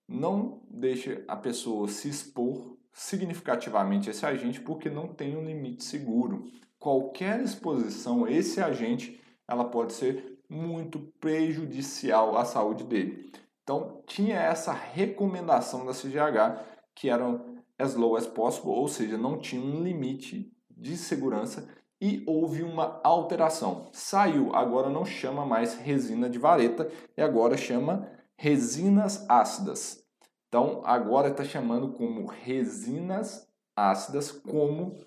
não 0.08 0.62
deixe 0.70 1.22
a 1.28 1.36
pessoa 1.36 1.88
se 1.88 2.08
expor 2.08 2.76
significativamente 2.92 4.08
a 4.08 4.12
esse 4.12 4.26
agente 4.26 4.60
porque 4.60 4.90
não 4.90 5.08
tem 5.08 5.36
um 5.36 5.44
limite 5.44 5.84
seguro. 5.84 6.50
Qualquer 6.78 7.40
exposição 7.40 8.24
a 8.24 8.30
esse 8.30 8.60
agente, 8.60 9.21
ela 9.52 9.64
pode 9.66 9.92
ser 9.92 10.40
muito 10.48 10.98
prejudicial 11.20 12.36
à 12.36 12.44
saúde 12.44 12.84
dele. 12.84 13.30
Então, 13.62 14.02
tinha 14.06 14.36
essa 14.36 14.72
recomendação 14.72 15.86
da 15.86 15.92
CGH 15.92 16.62
que 16.94 17.08
eram 17.08 17.62
as 17.78 17.94
low 17.94 18.16
as 18.16 18.26
possible, 18.26 18.70
ou 18.70 18.88
seja, 18.88 19.16
não 19.16 19.38
tinha 19.38 19.62
um 19.62 19.82
limite 19.82 20.52
de 20.70 20.96
segurança 20.96 21.68
e 22.00 22.22
houve 22.26 22.62
uma 22.62 23.00
alteração. 23.04 23.88
Saiu, 23.92 24.54
agora 24.54 24.90
não 24.90 25.04
chama 25.04 25.46
mais 25.46 25.74
resina 25.74 26.28
de 26.28 26.38
vareta 26.38 26.90
e 27.16 27.22
agora 27.22 27.56
chama 27.56 28.08
resinas 28.36 29.24
ácidas. 29.28 30.04
Então, 30.48 30.82
agora 30.84 31.28
está 31.28 31.44
chamando 31.44 31.92
como 31.92 32.26
resinas 32.26 33.48
ácidas 33.76 34.30
como 34.30 34.98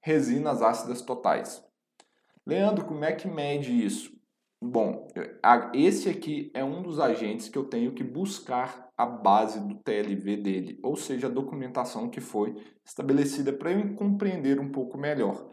resinas 0.00 0.62
ácidas 0.62 1.00
totais. 1.00 1.64
Leandro, 2.46 2.84
como 2.84 3.04
é 3.04 3.12
que 3.12 3.26
mede 3.26 3.72
isso? 3.84 4.12
Bom, 4.62 5.08
esse 5.74 6.08
aqui 6.08 6.50
é 6.54 6.64
um 6.64 6.82
dos 6.82 6.98
agentes 6.98 7.48
que 7.48 7.56
eu 7.56 7.64
tenho 7.64 7.92
que 7.92 8.02
buscar 8.02 8.90
a 8.96 9.04
base 9.04 9.60
do 9.60 9.74
TLV 9.74 10.36
dele, 10.36 10.80
ou 10.82 10.96
seja, 10.96 11.26
a 11.26 11.30
documentação 11.30 12.08
que 12.08 12.20
foi 12.20 12.56
estabelecida 12.84 13.52
para 13.52 13.72
eu 13.72 13.94
compreender 13.94 14.60
um 14.60 14.70
pouco 14.70 14.96
melhor. 14.96 15.50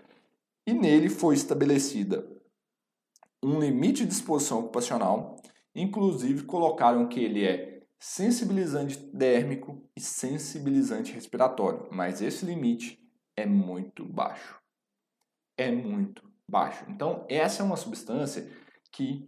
E 0.66 0.74
nele 0.74 1.10
foi 1.10 1.36
estabelecida 1.36 2.26
um 3.44 3.60
limite 3.60 4.06
de 4.06 4.14
exposição 4.14 4.60
ocupacional, 4.60 5.42
inclusive 5.74 6.44
colocaram 6.44 7.08
que 7.08 7.20
ele 7.20 7.46
é 7.46 7.82
sensibilizante 8.00 8.98
dérmico 9.14 9.84
e 9.96 10.02
sensibilizante 10.02 11.12
respiratório, 11.14 11.88
mas 11.92 12.22
esse 12.22 12.46
limite 12.46 13.00
é 13.36 13.46
muito 13.46 14.06
baixo. 14.06 14.60
É 15.58 15.72
muito 15.72 16.31
baixo. 16.52 16.86
Então, 16.90 17.26
essa 17.30 17.64
é 17.64 17.66
uma 17.66 17.78
substância 17.78 18.48
que 18.92 19.26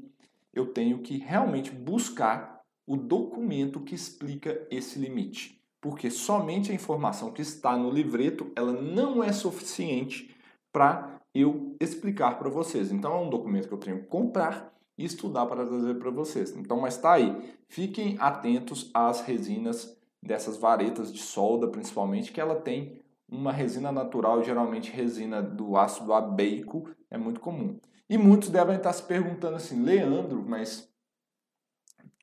eu 0.53 0.67
tenho 0.67 0.99
que 0.99 1.17
realmente 1.17 1.71
buscar 1.71 2.61
o 2.85 2.97
documento 2.97 3.79
que 3.79 3.95
explica 3.95 4.67
esse 4.69 4.99
limite, 4.99 5.59
porque 5.79 6.11
somente 6.11 6.71
a 6.71 6.75
informação 6.75 7.31
que 7.31 7.41
está 7.41 7.77
no 7.77 7.89
livreto, 7.89 8.51
ela 8.55 8.73
não 8.73 9.23
é 9.23 9.31
suficiente 9.31 10.35
para 10.71 11.21
eu 11.33 11.75
explicar 11.79 12.37
para 12.37 12.49
vocês. 12.49 12.91
Então 12.91 13.13
é 13.13 13.21
um 13.21 13.29
documento 13.29 13.67
que 13.67 13.73
eu 13.73 13.79
tenho 13.79 14.01
que 14.01 14.07
comprar 14.07 14.73
e 14.97 15.05
estudar 15.05 15.45
para 15.45 15.65
trazer 15.65 15.95
para 15.95 16.11
vocês. 16.11 16.55
Então, 16.55 16.79
mas 16.79 16.95
está 16.95 17.13
aí. 17.13 17.55
Fiquem 17.67 18.17
atentos 18.19 18.91
às 18.93 19.21
resinas 19.21 19.97
dessas 20.21 20.57
varetas 20.57 21.11
de 21.11 21.19
solda, 21.19 21.67
principalmente, 21.67 22.31
que 22.31 22.39
ela 22.39 22.55
tem 22.55 23.01
uma 23.27 23.51
resina 23.51 23.91
natural, 23.91 24.43
geralmente 24.43 24.91
resina 24.91 25.41
do 25.41 25.75
ácido 25.77 26.13
abeico, 26.13 26.89
é 27.09 27.17
muito 27.17 27.39
comum. 27.39 27.79
E 28.09 28.17
muitos 28.17 28.49
devem 28.49 28.75
estar 28.75 28.93
se 28.93 29.03
perguntando 29.03 29.55
assim, 29.55 29.81
Leandro, 29.81 30.43
mas 30.47 30.91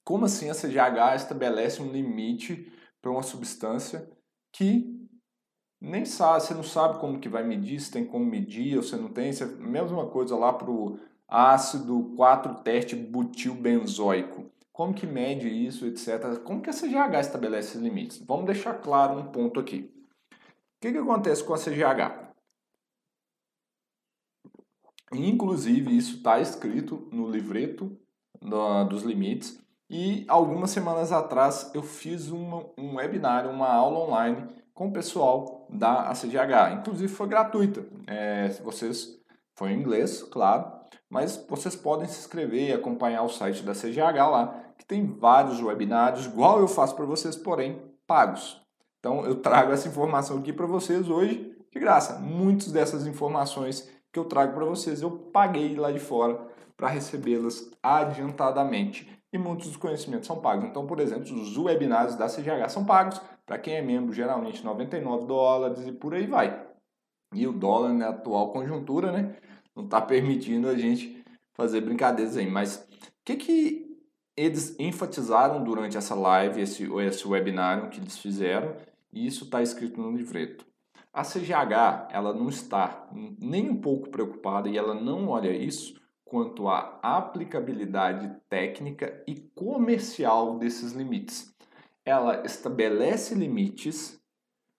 como 0.05 0.25
assim 0.25 0.51
a 0.51 0.55
CGH 0.55 1.17
estabelece 1.17 1.83
um 1.83 1.91
limite 1.91 2.73
para 3.01 3.11
uma 3.11 3.23
substância 3.23 4.11
que 4.53 5.01
nem 5.81 6.05
sabe, 6.05 6.43
você 6.43 6.53
não 6.53 6.63
sabe 6.63 6.99
como 6.99 7.19
que 7.19 7.29
vai 7.29 7.43
medir, 7.43 7.81
se 7.81 7.91
tem 7.91 8.05
como 8.05 8.25
medir 8.25 8.77
ou 8.77 8.83
se 8.83 8.95
não 8.97 9.09
tem, 9.09 9.33
se 9.33 9.43
é 9.43 9.47
mesma 9.47 10.07
coisa 10.09 10.37
lá 10.37 10.53
para 10.53 10.71
o 10.71 10.99
ácido 11.27 12.15
4-teste 12.17 12.95
butilbenzoico. 12.95 14.51
Como 14.73 14.93
que 14.93 15.07
mede 15.07 15.49
isso, 15.49 15.87
etc. 15.87 16.39
Como 16.43 16.61
que 16.61 16.71
a 16.71 16.73
CGH 16.73 17.21
estabelece 17.21 17.69
esses 17.71 17.83
limites? 17.83 18.19
Vamos 18.27 18.47
deixar 18.47 18.75
claro 18.75 19.19
um 19.19 19.31
ponto 19.31 19.59
aqui. 19.59 19.91
O 20.81 20.83
que, 20.83 20.93
que 20.93 20.99
acontece 20.99 21.45
com 21.45 21.53
a 21.53 21.59
CGH? 21.59 22.33
Inclusive, 25.13 25.95
isso 25.95 26.17
está 26.17 26.41
escrito 26.41 27.07
no 27.13 27.29
livreto 27.31 27.95
do, 28.41 28.85
dos 28.85 29.03
limites. 29.03 29.61
E 29.91 30.25
algumas 30.27 30.71
semanas 30.71 31.13
atrás 31.13 31.71
eu 31.75 31.83
fiz 31.83 32.31
uma, 32.31 32.65
um 32.79 32.97
webinar, 32.97 33.47
uma 33.47 33.69
aula 33.69 33.99
online 33.99 34.49
com 34.73 34.89
o 34.89 34.93
pessoal 34.93 35.69
da 35.69 36.09
ACGH. 36.09 36.73
Inclusive 36.81 37.13
foi 37.13 37.29
gratuita. 37.29 37.87
É, 38.07 38.49
vocês 38.65 39.21
foi 39.55 39.73
em 39.73 39.81
inglês, 39.81 40.23
claro, 40.23 40.73
mas 41.11 41.45
vocês 41.47 41.77
podem 41.77 42.09
se 42.09 42.21
inscrever 42.21 42.71
e 42.71 42.73
acompanhar 42.73 43.23
o 43.23 43.29
site 43.29 43.63
da 43.63 43.75
CGH 43.75 44.31
lá, 44.31 44.73
que 44.79 44.87
tem 44.87 45.05
vários 45.05 45.61
webinários, 45.61 46.25
igual 46.25 46.59
eu 46.59 46.69
faço 46.69 46.97
para 46.97 47.05
vocês, 47.05 47.37
porém 47.37 47.83
pagos. 48.07 48.60
Então 49.01 49.25
eu 49.25 49.37
trago 49.37 49.73
essa 49.73 49.89
informação 49.89 50.39
aqui 50.39 50.53
para 50.53 50.67
vocês 50.67 51.09
hoje 51.09 51.57
de 51.73 51.81
graça. 51.81 52.19
Muitas 52.21 52.71
dessas 52.71 53.07
informações 53.07 53.91
que 54.13 54.19
eu 54.19 54.25
trago 54.25 54.53
para 54.53 54.65
vocês 54.65 55.03
eu 55.03 55.11
paguei 55.11 55.75
lá 55.75 55.91
de 55.91 55.99
fora 55.99 56.39
para 56.77 56.89
recebê-las 56.89 57.71
adiantadamente. 57.83 59.11
E 59.33 59.39
muitos 59.39 59.69
dos 59.69 59.77
conhecimentos 59.77 60.27
são 60.27 60.41
pagos. 60.41 60.69
Então, 60.69 60.87
por 60.87 60.99
exemplo, 60.99 61.33
os 61.33 61.57
webinários 61.57 62.17
da 62.17 62.27
CGH 62.27 62.69
são 62.69 62.85
pagos. 62.85 63.21
Para 63.47 63.59
quem 63.59 63.75
é 63.75 63.83
membro, 63.83 64.13
geralmente 64.13 64.65
99 64.65 65.27
dólares 65.27 65.87
e 65.87 65.93
por 65.93 66.15
aí 66.15 66.27
vai. 66.27 66.67
E 67.33 67.47
o 67.47 67.53
dólar, 67.53 67.93
na 67.93 68.09
atual 68.09 68.53
conjuntura, 68.53 69.13
né, 69.13 69.37
não 69.75 69.85
está 69.85 70.01
permitindo 70.01 70.69
a 70.69 70.77
gente 70.77 71.25
fazer 71.55 71.81
brincadeiras 71.81 72.37
aí. 72.37 72.51
Mas 72.51 72.77
o 72.77 73.25
que, 73.25 73.37
que 73.37 73.99
eles 74.37 74.75
enfatizaram 74.81 75.63
durante 75.63 75.97
essa 75.97 76.15
live, 76.15 76.61
esse, 76.61 76.89
esse 77.07 77.29
webinário 77.29 77.89
que 77.89 78.01
eles 78.01 78.19
fizeram, 78.19 78.75
e 79.13 79.27
isso 79.27 79.45
está 79.45 79.63
escrito 79.63 80.01
no 80.01 80.17
livreto. 80.17 80.67
A 81.13 81.23
CGH 81.23 82.09
ela 82.13 82.33
não 82.33 82.49
está 82.49 83.09
nem 83.13 83.69
um 83.69 83.81
pouco 83.81 84.11
preocupada 84.11 84.69
e 84.69 84.79
ela 84.79 84.95
não 84.95 85.29
olha 85.29 85.51
isso 85.51 86.01
quanto 86.25 86.69
à 86.69 87.01
aplicabilidade 87.03 88.33
técnica 88.49 89.23
e 89.27 89.35
comercial 89.35 90.59
desses 90.59 90.93
limites. 90.93 91.53
Ela 92.05 92.45
estabelece 92.47 93.35
limites 93.35 94.21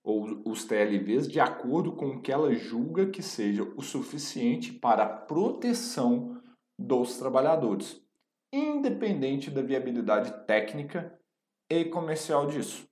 ou 0.03 0.41
os 0.45 0.63
TLVs 0.63 1.27
de 1.27 1.39
acordo 1.39 1.91
com 1.91 2.08
o 2.08 2.21
que 2.21 2.32
ela 2.32 2.53
julga 2.53 3.08
que 3.08 3.21
seja 3.21 3.63
o 3.75 3.82
suficiente 3.82 4.71
para 4.71 5.03
a 5.03 5.10
proteção 5.10 6.41
dos 6.79 7.17
trabalhadores, 7.17 8.01
independente 8.51 9.51
da 9.51 9.62
viabilidade 9.62 10.45
técnica 10.45 11.19
e 11.69 11.86
comercial 11.86 12.47
disso. 12.47 12.90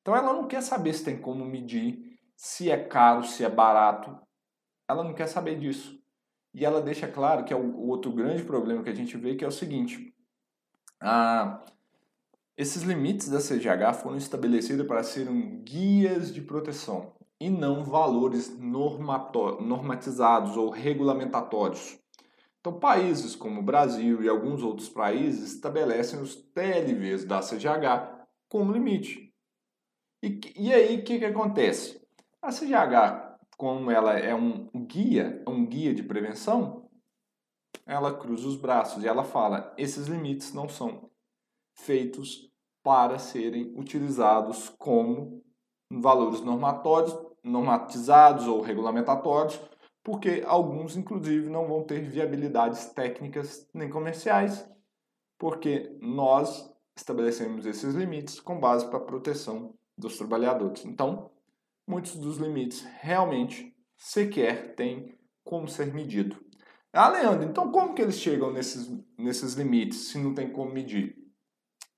Então 0.00 0.16
ela 0.16 0.32
não 0.32 0.46
quer 0.46 0.62
saber 0.62 0.92
se 0.94 1.04
tem 1.04 1.20
como 1.20 1.44
medir, 1.44 2.18
se 2.36 2.70
é 2.70 2.76
caro, 2.76 3.24
se 3.24 3.44
é 3.44 3.48
barato. 3.48 4.18
Ela 4.88 5.04
não 5.04 5.14
quer 5.14 5.26
saber 5.26 5.58
disso. 5.58 6.00
E 6.52 6.64
ela 6.64 6.80
deixa 6.80 7.06
claro 7.06 7.44
que 7.44 7.52
é 7.52 7.56
o 7.56 7.76
outro 7.80 8.12
grande 8.12 8.42
problema 8.42 8.82
que 8.82 8.90
a 8.90 8.94
gente 8.94 9.16
vê, 9.16 9.36
que 9.36 9.44
é 9.44 9.48
o 9.48 9.52
seguinte. 9.52 10.14
Ah, 11.00 11.62
esses 12.56 12.82
limites 12.82 13.28
da 13.28 13.38
CGH 13.38 13.94
foram 14.02 14.16
estabelecidos 14.16 14.86
para 14.86 15.02
serem 15.02 15.62
guias 15.62 16.32
de 16.32 16.42
proteção 16.42 17.14
e 17.40 17.48
não 17.48 17.82
valores 17.84 18.54
normatizados 18.58 20.56
ou 20.56 20.68
regulamentatórios. 20.68 21.98
Então, 22.60 22.78
países 22.78 23.34
como 23.34 23.60
o 23.60 23.64
Brasil 23.64 24.22
e 24.22 24.28
alguns 24.28 24.62
outros 24.62 24.90
países 24.90 25.54
estabelecem 25.54 26.20
os 26.20 26.34
TLVs 26.36 27.24
da 27.24 27.40
CGH 27.40 28.26
como 28.46 28.72
limite. 28.72 29.29
E, 30.22 30.40
e 30.56 30.72
aí, 30.72 30.98
o 30.98 31.04
que, 31.04 31.18
que 31.18 31.24
acontece? 31.24 32.00
A 32.42 32.50
CGH, 32.50 33.38
como 33.56 33.90
ela 33.90 34.18
é 34.18 34.34
um 34.34 34.68
guia, 34.86 35.42
um 35.46 35.66
guia 35.66 35.94
de 35.94 36.02
prevenção, 36.02 36.88
ela 37.86 38.16
cruza 38.16 38.46
os 38.46 38.56
braços 38.56 39.02
e 39.02 39.08
ela 39.08 39.24
fala: 39.24 39.74
esses 39.76 40.06
limites 40.06 40.52
não 40.52 40.68
são 40.68 41.10
feitos 41.74 42.50
para 42.82 43.18
serem 43.18 43.74
utilizados 43.76 44.68
como 44.78 45.42
valores 45.90 46.40
normatórios, 46.40 47.16
normatizados 47.42 48.46
ou 48.46 48.60
regulamentatórios, 48.60 49.60
porque 50.02 50.42
alguns, 50.46 50.96
inclusive, 50.96 51.48
não 51.48 51.66
vão 51.66 51.82
ter 51.82 52.00
viabilidades 52.00 52.86
técnicas 52.86 53.68
nem 53.74 53.88
comerciais, 53.88 54.68
porque 55.38 55.96
nós 56.00 56.70
estabelecemos 56.96 57.66
esses 57.66 57.94
limites 57.94 58.40
com 58.40 58.60
base 58.60 58.86
para 58.86 58.98
a 58.98 59.04
proteção 59.04 59.74
dos 60.00 60.16
trabalhadores. 60.16 60.84
Então, 60.84 61.30
muitos 61.86 62.16
dos 62.16 62.38
limites 62.38 62.84
realmente 63.00 63.74
sequer 63.96 64.74
têm 64.74 65.14
como 65.44 65.68
ser 65.68 65.92
medido. 65.92 66.36
Ah, 66.92 67.08
Leandro, 67.08 67.48
então 67.48 67.70
como 67.70 67.94
que 67.94 68.02
eles 68.02 68.18
chegam 68.18 68.52
nesses, 68.52 68.90
nesses 69.16 69.54
limites 69.54 70.08
se 70.08 70.18
não 70.18 70.34
tem 70.34 70.50
como 70.50 70.72
medir? 70.72 71.16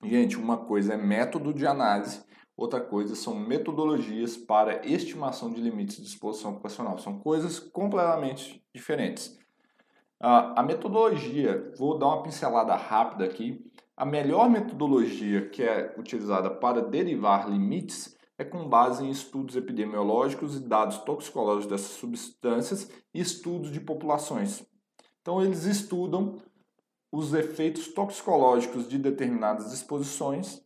Gente, 0.05 0.37
uma 0.37 0.59
coisa 0.59 0.95
é 0.95 0.97
método 0.97 1.55
de 1.55 1.67
análise, 1.67 2.23
outra 2.57 2.81
coisa 2.81 3.15
são 3.15 3.35
metodologias 3.35 4.37
para 4.37 4.87
estimação 4.87 5.51
de 5.51 5.61
limites 5.61 5.97
de 5.97 6.09
exposição 6.09 6.53
ocupacional. 6.53 6.99
São 6.99 7.19
coisas 7.19 7.59
completamente 7.59 8.63
diferentes. 8.75 9.39
Ah, 10.21 10.61
a 10.61 10.63
metodologia, 10.63 11.73
vou 11.79 11.99
dar 11.99 12.07
uma 12.09 12.23
pincelada 12.23 12.75
rápida 12.75 13.25
aqui, 13.25 13.65
a 13.97 14.05
melhor 14.05 14.49
metodologia 14.49 15.49
que 15.49 15.63
é 15.63 15.95
utilizada 15.99 16.51
para 16.51 16.83
derivar 16.83 17.49
limites 17.49 18.17
é 18.39 18.45
com 18.45 18.69
base 18.69 19.05
em 19.05 19.11
estudos 19.11 19.57
epidemiológicos 19.57 20.57
e 20.57 20.61
dados 20.61 20.99
toxicológicos 20.99 21.67
dessas 21.67 21.97
substâncias 21.97 22.91
e 23.13 23.21
estudos 23.21 23.71
de 23.71 23.81
populações. 23.81 24.65
Então, 25.21 25.43
eles 25.43 25.65
estudam 25.65 26.39
os 27.13 27.35
efeitos 27.35 27.89
toxicológicos 27.89 28.89
de 28.89 28.99
determinadas 28.99 29.73
exposições 29.73 30.63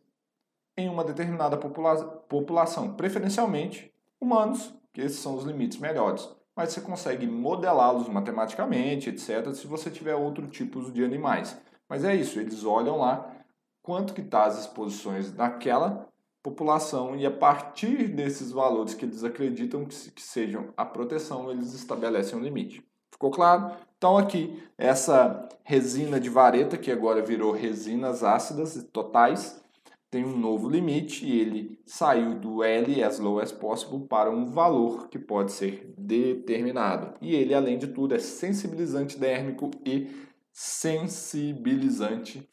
em 0.77 0.87
uma 0.87 1.03
determinada 1.03 1.57
popula 1.57 2.05
população, 2.29 2.93
preferencialmente 2.93 3.93
humanos, 4.19 4.73
que 4.93 5.01
esses 5.01 5.19
são 5.19 5.35
os 5.35 5.43
limites 5.43 5.77
melhores. 5.77 6.29
Mas 6.55 6.71
você 6.71 6.81
consegue 6.81 7.27
modelá-los 7.27 8.07
matematicamente, 8.07 9.09
etc., 9.09 9.53
se 9.53 9.67
você 9.67 9.91
tiver 9.91 10.15
outro 10.15 10.47
tipo 10.47 10.81
de 10.91 11.03
animais. 11.03 11.59
Mas 11.89 12.03
é 12.03 12.15
isso, 12.15 12.39
eles 12.39 12.63
olham 12.63 12.97
lá 12.97 13.33
quanto 13.81 14.13
que 14.13 14.21
está 14.21 14.45
as 14.45 14.59
exposições 14.59 15.31
daquela 15.31 16.09
população 16.43 17.15
e 17.15 17.25
a 17.25 17.31
partir 17.31 18.07
desses 18.09 18.51
valores 18.51 18.93
que 18.93 19.05
eles 19.05 19.23
acreditam 19.23 19.85
que, 19.85 20.11
que 20.11 20.21
sejam 20.21 20.73
a 20.75 20.85
proteção, 20.85 21.49
eles 21.49 21.73
estabelecem 21.73 22.37
um 22.37 22.41
limite. 22.41 22.85
Ficou 23.11 23.31
claro? 23.31 23.71
Então 23.97 24.17
aqui, 24.17 24.61
essa 24.77 25.47
resina 25.63 26.19
de 26.19 26.29
vareta, 26.29 26.77
que 26.77 26.91
agora 26.91 27.21
virou 27.21 27.51
resinas 27.51 28.23
ácidas 28.23 28.87
totais, 28.91 29.61
tem 30.09 30.23
um 30.23 30.37
novo 30.37 30.69
limite 30.69 31.25
e 31.25 31.39
ele 31.39 31.79
saiu 31.85 32.35
do 32.35 32.63
L 32.63 33.03
as 33.03 33.19
low 33.19 33.39
as 33.39 33.51
possible 33.51 34.07
para 34.07 34.31
um 34.31 34.45
valor 34.45 35.09
que 35.09 35.19
pode 35.19 35.51
ser 35.51 35.93
determinado. 35.97 37.13
E 37.21 37.35
ele, 37.35 37.53
além 37.53 37.77
de 37.77 37.87
tudo, 37.87 38.15
é 38.15 38.19
sensibilizante 38.19 39.17
dérmico 39.17 39.69
e 39.85 40.09
sensibilizante 40.57 42.49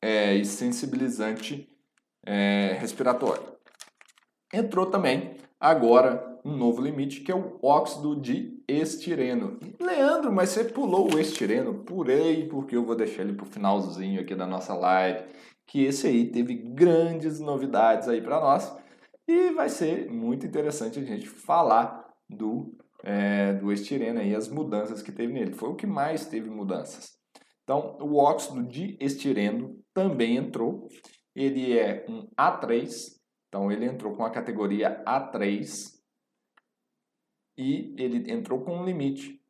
é, 0.00 0.36
e 0.36 0.44
sensibilizante 0.44 1.68
é, 2.24 2.76
respiratório. 2.78 3.42
Entrou 4.54 4.86
também 4.86 5.36
agora 5.58 6.38
um 6.44 6.56
novo 6.56 6.80
limite 6.80 7.22
que 7.22 7.32
é 7.32 7.34
o 7.34 7.58
óxido 7.64 8.14
de 8.14 8.62
estireno. 8.68 9.58
Leandro, 9.80 10.32
mas 10.32 10.50
você 10.50 10.62
pulou 10.62 11.12
o 11.12 11.18
estireno? 11.18 11.82
Pulei 11.82 12.46
porque 12.46 12.76
eu 12.76 12.84
vou 12.84 12.94
deixar 12.94 13.22
ele 13.22 13.32
para 13.32 13.44
o 13.44 13.50
finalzinho 13.50 14.20
aqui 14.20 14.36
da 14.36 14.46
nossa 14.46 14.72
live, 14.72 15.24
que 15.66 15.82
esse 15.82 16.06
aí 16.06 16.30
teve 16.30 16.54
grandes 16.54 17.40
novidades 17.40 18.06
aí 18.06 18.22
para 18.22 18.38
nós 18.38 18.72
e 19.26 19.50
vai 19.50 19.68
ser 19.68 20.08
muito 20.08 20.46
interessante 20.46 21.00
a 21.00 21.04
gente 21.04 21.28
falar 21.28 22.08
do, 22.28 22.72
é, 23.02 23.52
do 23.54 23.72
estireno 23.72 24.22
e 24.22 24.34
as 24.34 24.48
mudanças 24.48 25.02
que 25.02 25.12
teve 25.12 25.32
nele. 25.32 25.52
Foi 25.52 25.68
o 25.68 25.74
que 25.74 25.86
mais 25.86 26.26
teve 26.26 26.50
mudanças. 26.50 27.18
Então, 27.62 27.96
o 28.00 28.16
óxido 28.16 28.62
de 28.64 28.96
estireno 29.00 29.78
também 29.94 30.36
entrou. 30.36 30.88
Ele 31.34 31.78
é 31.78 32.04
um 32.08 32.28
A3, 32.38 32.90
então 33.48 33.70
ele 33.70 33.84
entrou 33.84 34.14
com 34.14 34.24
a 34.24 34.30
categoria 34.30 35.02
A3 35.04 36.00
e 37.56 37.94
ele 37.98 38.32
entrou 38.32 38.62
com 38.62 38.78
um 38.78 38.84
limite 38.84 39.40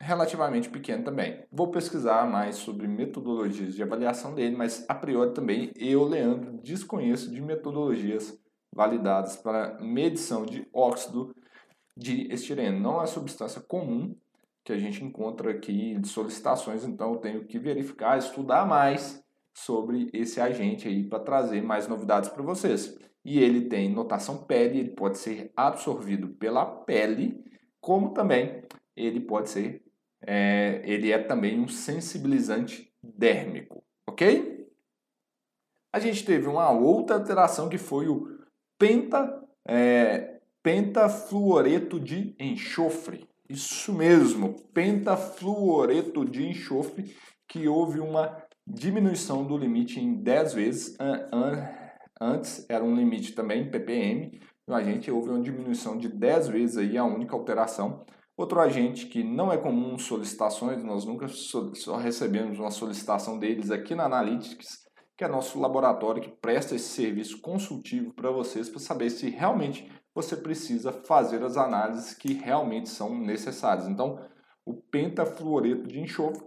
relativamente 0.00 0.70
pequeno 0.70 1.04
também. 1.04 1.44
Vou 1.52 1.70
pesquisar 1.70 2.26
mais 2.26 2.56
sobre 2.56 2.88
metodologias 2.88 3.74
de 3.74 3.82
avaliação 3.82 4.34
dele, 4.34 4.56
mas 4.56 4.84
a 4.88 4.94
priori 4.94 5.34
também 5.34 5.70
eu, 5.76 6.04
Leandro, 6.04 6.58
desconheço 6.62 7.30
de 7.30 7.40
metodologias 7.40 8.36
validadas 8.74 9.36
para 9.36 9.78
medição 9.80 10.46
de 10.46 10.66
óxido 10.72 11.34
de 11.96 12.32
estireno. 12.32 12.80
Não 12.80 13.02
é 13.02 13.06
substância 13.06 13.60
comum 13.60 14.14
que 14.64 14.72
a 14.72 14.78
gente 14.78 15.04
encontra 15.04 15.50
aqui 15.50 15.98
de 15.98 16.08
solicitações, 16.08 16.84
então 16.84 17.14
eu 17.14 17.18
tenho 17.18 17.44
que 17.44 17.58
verificar, 17.58 18.18
estudar 18.18 18.66
mais 18.66 19.22
sobre 19.54 20.08
esse 20.12 20.40
agente 20.40 20.86
aí 20.86 21.02
para 21.04 21.18
trazer 21.18 21.62
mais 21.62 21.88
novidades 21.88 22.28
para 22.28 22.42
vocês. 22.42 22.98
E 23.24 23.38
ele 23.38 23.68
tem 23.68 23.92
notação 23.92 24.44
pele, 24.44 24.80
ele 24.80 24.90
pode 24.90 25.18
ser 25.18 25.52
absorvido 25.56 26.28
pela 26.28 26.64
pele 26.64 27.44
como 27.80 28.12
também 28.12 28.62
ele 28.94 29.20
pode 29.20 29.48
ser, 29.48 29.82
é, 30.26 30.82
ele 30.84 31.10
é 31.10 31.18
também 31.18 31.58
um 31.58 31.68
sensibilizante 31.68 32.92
dérmico, 33.02 33.82
ok? 34.06 34.68
A 35.92 35.98
gente 35.98 36.24
teve 36.24 36.46
uma 36.46 36.70
outra 36.70 37.16
alteração 37.16 37.68
que 37.68 37.78
foi 37.78 38.06
o 38.06 38.38
penta, 38.78 39.42
é, 39.66 40.39
pentafluoreto 40.62 41.98
de 41.98 42.34
enxofre. 42.38 43.28
Isso 43.48 43.92
mesmo, 43.92 44.54
pentafluoreto 44.72 46.24
de 46.24 46.46
enxofre, 46.46 47.16
que 47.48 47.66
houve 47.66 47.98
uma 47.98 48.40
diminuição 48.66 49.44
do 49.44 49.56
limite 49.56 49.98
em 49.98 50.14
10 50.14 50.54
vezes. 50.54 50.96
Antes 52.20 52.64
era 52.68 52.84
um 52.84 52.94
limite 52.94 53.32
também, 53.32 53.70
ppm, 53.70 54.38
no 54.68 54.74
agente 54.74 55.10
houve 55.10 55.30
uma 55.30 55.40
diminuição 55.40 55.98
de 55.98 56.08
10 56.08 56.48
vezes 56.48 56.76
aí 56.76 56.96
a 56.96 57.04
única 57.04 57.34
alteração. 57.34 58.04
Outro 58.36 58.60
agente 58.60 59.06
que 59.06 59.24
não 59.24 59.52
é 59.52 59.58
comum 59.58 59.98
solicitações, 59.98 60.84
nós 60.84 61.04
nunca 61.04 61.26
só 61.28 61.96
recebemos 61.96 62.58
uma 62.58 62.70
solicitação 62.70 63.38
deles 63.38 63.70
aqui 63.70 63.94
na 63.94 64.04
Analytics, 64.04 64.88
que 65.16 65.24
é 65.24 65.28
nosso 65.28 65.58
laboratório 65.58 66.22
que 66.22 66.30
presta 66.30 66.76
esse 66.76 66.88
serviço 66.88 67.40
consultivo 67.40 68.14
para 68.14 68.30
vocês 68.30 68.68
para 68.68 68.78
saber 68.78 69.10
se 69.10 69.28
realmente 69.28 69.90
você 70.14 70.36
precisa 70.36 70.92
fazer 70.92 71.42
as 71.42 71.56
análises 71.56 72.14
que 72.14 72.34
realmente 72.34 72.88
são 72.88 73.16
necessárias. 73.18 73.88
Então, 73.88 74.18
o 74.64 74.74
pentafluoreto 74.74 75.86
de 75.86 76.00
enxofre 76.00 76.44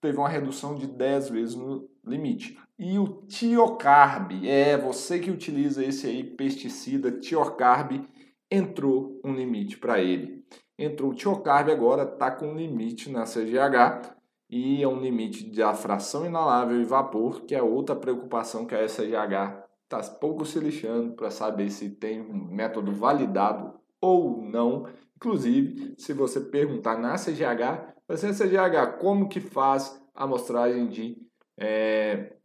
teve 0.00 0.18
uma 0.18 0.28
redução 0.28 0.74
de 0.74 0.86
10 0.86 1.28
vezes 1.30 1.54
no 1.54 1.88
limite. 2.04 2.58
E 2.78 2.98
o 2.98 3.22
tiocarb, 3.26 4.48
é 4.48 4.76
você 4.76 5.18
que 5.18 5.30
utiliza 5.30 5.84
esse 5.84 6.06
aí 6.06 6.24
pesticida 6.24 7.12
tiocarb, 7.12 8.08
entrou 8.50 9.20
um 9.24 9.34
limite 9.34 9.76
para 9.76 10.00
ele. 10.00 10.44
Entrou 10.78 11.10
o 11.10 11.14
tiocarb 11.14 11.70
agora 11.70 12.04
está 12.04 12.30
com 12.30 12.46
um 12.46 12.56
limite 12.56 13.10
na 13.10 13.24
CGH 13.24 14.16
e 14.48 14.82
é 14.82 14.88
um 14.88 15.00
limite 15.00 15.44
da 15.54 15.74
fração 15.74 16.24
inalável 16.24 16.80
e 16.80 16.84
vapor, 16.84 17.42
que 17.42 17.54
é 17.54 17.62
outra 17.62 17.94
preocupação 17.94 18.66
que 18.66 18.74
a 18.74 18.82
SGH 18.82 19.59
está 19.90 20.00
pouco 20.14 20.44
se 20.44 20.60
lixando 20.60 21.14
para 21.14 21.30
saber 21.30 21.68
se 21.68 21.90
tem 21.90 22.20
um 22.20 22.44
método 22.44 22.92
validado 22.92 23.74
ou 24.00 24.40
não. 24.40 24.88
Inclusive, 25.16 25.94
se 25.98 26.12
você 26.12 26.40
perguntar 26.40 26.96
na 26.96 27.16
CGH, 27.16 27.94
você 28.06 28.28
é 28.28 28.32
CGH, 28.32 28.98
como 29.00 29.28
que 29.28 29.40
faz 29.40 30.00
a 30.14 30.24
amostragem 30.24 30.86
de 30.88 31.16
é, 31.58 32.36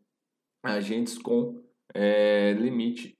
agentes 0.64 1.18
com 1.20 1.62
é, 1.94 2.54
limite, 2.54 3.16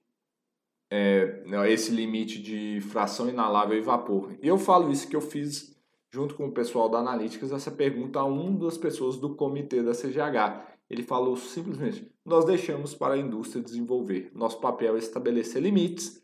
é, 0.90 1.42
esse 1.68 1.92
limite 1.92 2.42
de 2.42 2.80
fração 2.80 3.28
inalável 3.28 3.78
e 3.78 3.80
vapor. 3.80 4.36
Eu 4.42 4.58
falo 4.58 4.90
isso 4.90 5.08
que 5.08 5.16
eu 5.16 5.20
fiz 5.20 5.76
junto 6.10 6.34
com 6.34 6.46
o 6.46 6.52
pessoal 6.52 6.88
da 6.88 6.98
Analytics 6.98 7.52
essa 7.52 7.70
pergunta 7.70 8.18
a 8.18 8.24
uma 8.24 8.58
das 8.58 8.78
pessoas 8.78 9.18
do 9.18 9.36
comitê 9.36 9.82
da 9.82 9.92
CGH. 9.92 10.75
Ele 10.88 11.02
falou 11.02 11.36
simplesmente: 11.36 12.10
nós 12.24 12.44
deixamos 12.44 12.94
para 12.94 13.14
a 13.14 13.18
indústria 13.18 13.62
desenvolver. 13.62 14.30
Nosso 14.34 14.60
papel 14.60 14.96
é 14.96 14.98
estabelecer 14.98 15.62
limites 15.62 16.22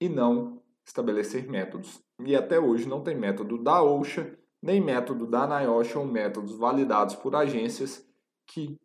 e 0.00 0.08
não 0.08 0.62
estabelecer 0.86 1.48
métodos. 1.48 2.02
E 2.24 2.36
até 2.36 2.60
hoje 2.60 2.88
não 2.88 3.02
tem 3.02 3.16
método 3.16 3.58
da 3.58 3.82
OSHA, 3.82 4.38
nem 4.62 4.80
método 4.80 5.26
da 5.26 5.46
NIOSH 5.46 5.96
ou 5.96 6.06
métodos 6.06 6.56
validados 6.56 7.14
por 7.16 7.34
agências 7.34 8.06
que 8.46 8.78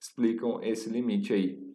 explicam 0.00 0.60
esse 0.62 0.90
limite 0.90 1.32
aí, 1.32 1.74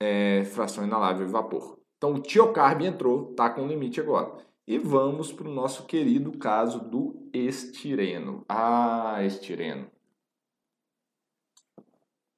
é, 0.00 0.44
fração 0.44 0.84
inalável 0.84 1.26
e 1.26 1.30
vapor. 1.30 1.78
Então 1.96 2.14
o 2.14 2.22
tiocarb 2.22 2.82
entrou, 2.82 3.30
está 3.30 3.50
com 3.50 3.66
limite 3.66 4.00
agora. 4.00 4.44
E 4.66 4.78
vamos 4.78 5.32
para 5.32 5.48
o 5.48 5.52
nosso 5.52 5.84
querido 5.84 6.38
caso 6.38 6.80
do 6.80 7.28
estireno. 7.34 8.44
Ah, 8.48 9.22
estireno. 9.24 9.90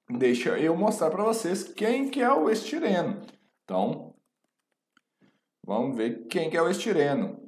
Deixa 0.08 0.58
eu 0.58 0.76
mostrar 0.76 1.10
para 1.10 1.24
vocês 1.24 1.64
quem 1.64 2.08
que 2.08 2.20
é 2.20 2.32
o 2.32 2.48
estireno. 2.48 3.22
Então, 3.64 4.14
vamos 5.64 5.96
ver 5.96 6.26
quem 6.28 6.48
que 6.48 6.56
é 6.56 6.62
o 6.62 6.70
estireno. 6.70 7.44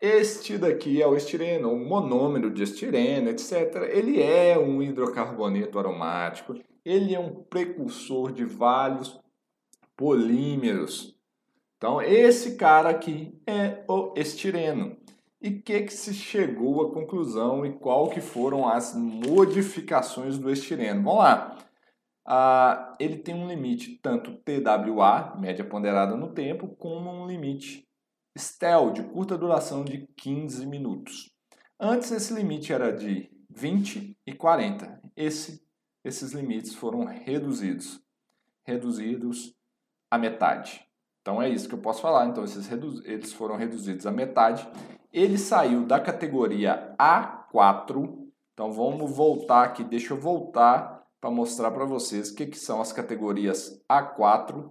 Este 0.00 0.56
daqui 0.56 1.02
é 1.02 1.06
o 1.06 1.16
estireno, 1.16 1.72
o 1.72 1.78
monômero 1.78 2.50
de 2.50 2.62
estireno, 2.62 3.28
etc. 3.28 3.88
Ele 3.90 4.22
é 4.22 4.58
um 4.58 4.82
hidrocarboneto 4.82 5.78
aromático 5.78 6.54
ele 6.84 7.14
é 7.14 7.20
um 7.20 7.42
precursor 7.42 8.32
de 8.32 8.44
vários 8.44 9.18
polímeros. 9.96 11.16
Então, 11.76 12.00
esse 12.00 12.56
cara 12.56 12.90
aqui 12.90 13.38
é 13.46 13.84
o 13.88 14.12
estireno. 14.16 14.96
E 15.40 15.50
que 15.50 15.82
que 15.82 15.92
se 15.92 16.12
chegou 16.12 16.82
à 16.82 16.92
conclusão 16.92 17.64
e 17.64 17.72
qual 17.72 18.10
que 18.10 18.20
foram 18.20 18.68
as 18.68 18.94
modificações 18.94 20.36
do 20.36 20.50
estireno? 20.50 21.02
Vamos 21.02 21.18
lá. 21.18 21.58
Ah, 22.26 22.94
ele 23.00 23.18
tem 23.18 23.34
um 23.34 23.48
limite 23.48 23.98
tanto 24.02 24.36
TWA, 24.38 25.36
média 25.38 25.64
ponderada 25.64 26.16
no 26.16 26.32
tempo, 26.32 26.68
como 26.76 27.10
um 27.10 27.26
limite 27.26 27.86
STEL, 28.36 28.92
de 28.92 29.02
curta 29.02 29.36
duração 29.36 29.84
de 29.84 30.06
15 30.16 30.66
minutos. 30.66 31.30
Antes 31.78 32.10
esse 32.10 32.32
limite 32.32 32.72
era 32.72 32.92
de 32.92 33.30
20 33.48 34.16
e 34.26 34.32
40. 34.32 35.00
Esse 35.16 35.60
esses 36.02 36.32
limites 36.32 36.74
foram 36.74 37.04
reduzidos, 37.04 38.00
reduzidos 38.64 39.54
à 40.10 40.16
metade. 40.16 40.86
Então 41.20 41.40
é 41.40 41.48
isso 41.48 41.68
que 41.68 41.74
eu 41.74 41.80
posso 41.80 42.00
falar. 42.00 42.26
Então 42.26 42.42
esses 42.42 42.70
eles 43.04 43.32
foram 43.32 43.56
reduzidos 43.56 44.06
à 44.06 44.10
metade. 44.10 44.66
Ele 45.12 45.36
saiu 45.36 45.84
da 45.84 46.00
categoria 46.00 46.94
A4. 46.98 48.18
Então 48.54 48.72
vamos 48.72 49.14
voltar 49.14 49.64
aqui. 49.64 49.84
Deixa 49.84 50.14
eu 50.14 50.20
voltar 50.20 50.99
para 51.20 51.30
mostrar 51.30 51.70
para 51.70 51.84
vocês 51.84 52.30
o 52.30 52.34
que, 52.34 52.46
que 52.46 52.58
são 52.58 52.80
as 52.80 52.92
categorias 52.92 53.80
A4 53.90 54.70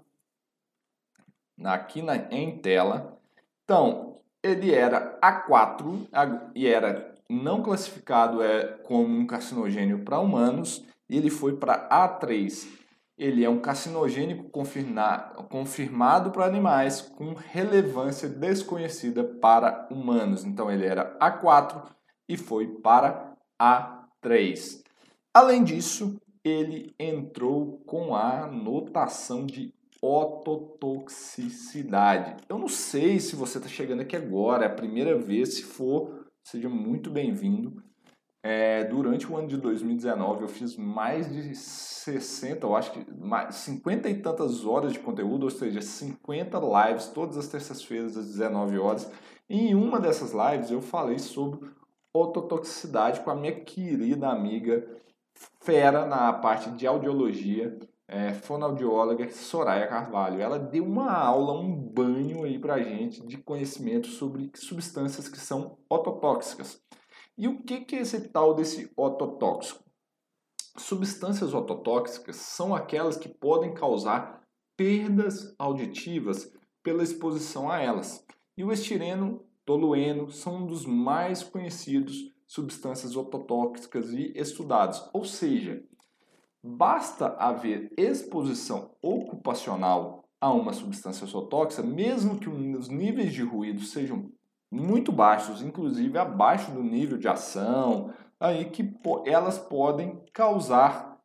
aqui 1.64 2.02
na, 2.02 2.16
em 2.32 2.60
tela. 2.60 3.20
Então 3.64 4.20
ele 4.42 4.74
era 4.74 5.20
A4 5.22 6.08
e 6.56 6.66
era 6.68 7.14
não 7.30 7.62
classificado 7.62 8.42
é, 8.42 8.78
como 8.84 9.06
um 9.06 9.28
carcinogênio 9.28 10.04
para 10.04 10.20
humanos 10.20 10.88
ele 11.10 11.30
foi 11.30 11.58
para 11.58 11.90
A3. 11.90 12.68
Ele 13.18 13.44
é 13.44 13.50
um 13.50 13.60
carcinogênico 13.60 14.50
confirmado 15.50 16.32
para 16.32 16.46
animais 16.46 17.02
com 17.02 17.34
relevância 17.34 18.30
desconhecida 18.30 19.24
para 19.24 19.88
humanos. 19.92 20.46
Então 20.46 20.72
ele 20.72 20.86
era 20.86 21.18
A4 21.20 21.84
e 22.30 22.38
foi 22.38 22.68
para 22.68 23.34
A3. 23.60 24.84
Além 25.34 25.64
disso, 25.64 26.16
ele 26.44 26.94
entrou 27.00 27.80
com 27.86 28.16
a 28.16 28.48
notação 28.48 29.46
de 29.46 29.72
ototoxicidade. 30.02 32.38
Eu 32.48 32.58
não 32.58 32.70
sei 32.70 33.20
se 33.20 33.36
você 33.36 33.58
está 33.58 33.70
chegando 33.70 34.02
aqui 34.02 34.16
agora, 34.16 34.64
é 34.64 34.68
a 34.68 34.74
primeira 34.74 35.18
vez, 35.18 35.56
se 35.56 35.64
for, 35.64 36.26
seja 36.44 36.70
muito 36.70 37.12
bem-vindo. 37.12 37.84
é, 38.42 38.86
durante 38.86 39.30
o 39.30 39.36
ano 39.36 39.50
de 39.50 39.58
2019 39.58 40.44
eu 40.44 40.48
fiz 40.48 40.78
mais 40.78 41.30
de 41.32 41.54
60, 41.54 42.66
eu 42.66 42.76
acho 42.76 42.92
que 42.94 43.06
mais, 43.14 43.56
50 43.56 44.10
e 44.10 44.22
tantas 44.22 44.66
horas 44.66 44.94
de 44.94 45.00
conteúdo, 45.00 45.44
ou 45.44 45.50
seja, 45.50 45.82
50 45.82 46.58
lives 46.60 47.08
todas 47.08 47.38
as 47.38 47.48
terças-feiras 47.48 48.16
às 48.16 48.28
19 48.28 48.80
horas. 48.80 49.12
Em 49.50 49.76
uma 49.76 50.00
dessas 50.00 50.32
lives 50.32 50.72
eu 50.72 50.82
falei 50.82 51.20
sobre 51.20 51.70
ototoxicidade 52.14 53.20
com 53.22 53.30
a 53.30 53.36
minha 53.36 53.54
querida 53.54 54.30
amiga 54.30 54.88
fera 55.62 56.06
na 56.06 56.34
parte 56.34 56.70
de 56.72 56.86
audiologia, 56.86 57.78
é, 58.08 58.34
fonoaudióloga 58.34 59.30
Soraya 59.30 59.88
Carvalho. 59.88 60.42
Ela 60.42 60.58
deu 60.58 60.84
uma 60.84 61.12
aula, 61.12 61.54
um 61.54 61.76
banho 61.76 62.44
aí 62.44 62.58
pra 62.58 62.82
gente 62.82 63.26
de 63.26 63.38
conhecimento 63.38 64.08
sobre 64.08 64.52
substâncias 64.56 65.28
que 65.28 65.40
são 65.40 65.78
ototóxicas. 65.90 66.82
E 67.38 67.48
o 67.48 67.62
que, 67.62 67.82
que 67.82 67.96
é 67.96 68.02
esse 68.02 68.30
tal 68.30 68.54
desse 68.54 68.92
ototóxico? 68.98 69.84
Substâncias 70.76 71.54
ototóxicas 71.54 72.36
são 72.38 72.76
aquelas 72.76 73.18
que 73.18 73.30
podem 73.30 73.74
causar 73.74 74.42
perdas 74.76 75.54
auditivas 75.58 76.52
pela 76.82 77.04
exposição 77.04 77.70
a 77.70 77.80
elas. 77.80 78.26
E 78.58 78.64
o 78.64 78.72
estireno, 78.72 79.46
tolueno 79.66 80.32
são 80.32 80.58
um 80.58 80.66
dos 80.66 80.86
mais 80.86 81.44
conhecidos 81.44 82.34
substâncias 82.50 83.16
ototóxicas 83.16 84.12
e 84.12 84.34
estudados. 84.36 85.08
Ou 85.14 85.24
seja, 85.24 85.84
basta 86.64 87.28
haver 87.38 87.94
exposição 87.96 88.96
ocupacional 89.04 90.26
a 90.42 90.52
uma 90.52 90.74
substância 90.74 91.28
ototóxica, 91.28 91.84
mesmo 91.84 92.40
que 92.40 92.50
os 92.50 92.90
níveis 92.90 93.34
de 93.34 93.44
ruído 93.44 93.82
sejam 93.84 94.32
muito 94.72 95.12
baixos, 95.12 95.62
inclusive 95.62 96.18
abaixo 96.18 96.72
do 96.72 96.82
nível 96.82 97.20
de 97.20 97.28
ação, 97.28 98.12
aí 98.40 98.66
que 98.66 98.96
elas 99.26 99.60
podem 99.60 100.20
causar 100.34 101.20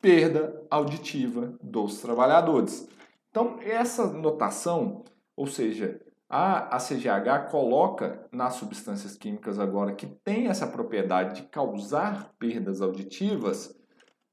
perda 0.00 0.60
auditiva 0.68 1.56
dos 1.62 2.00
trabalhadores. 2.00 2.88
Então, 3.30 3.60
essa 3.60 4.08
notação, 4.08 5.04
ou 5.36 5.46
seja, 5.46 6.00
a, 6.28 6.78
CGH 6.78 7.50
coloca 7.50 8.28
nas 8.30 8.54
substâncias 8.54 9.16
químicas 9.16 9.58
agora 9.58 9.94
que 9.94 10.06
tem 10.06 10.48
essa 10.48 10.66
propriedade 10.66 11.40
de 11.40 11.48
causar 11.48 12.34
perdas 12.38 12.82
auditivas, 12.82 13.74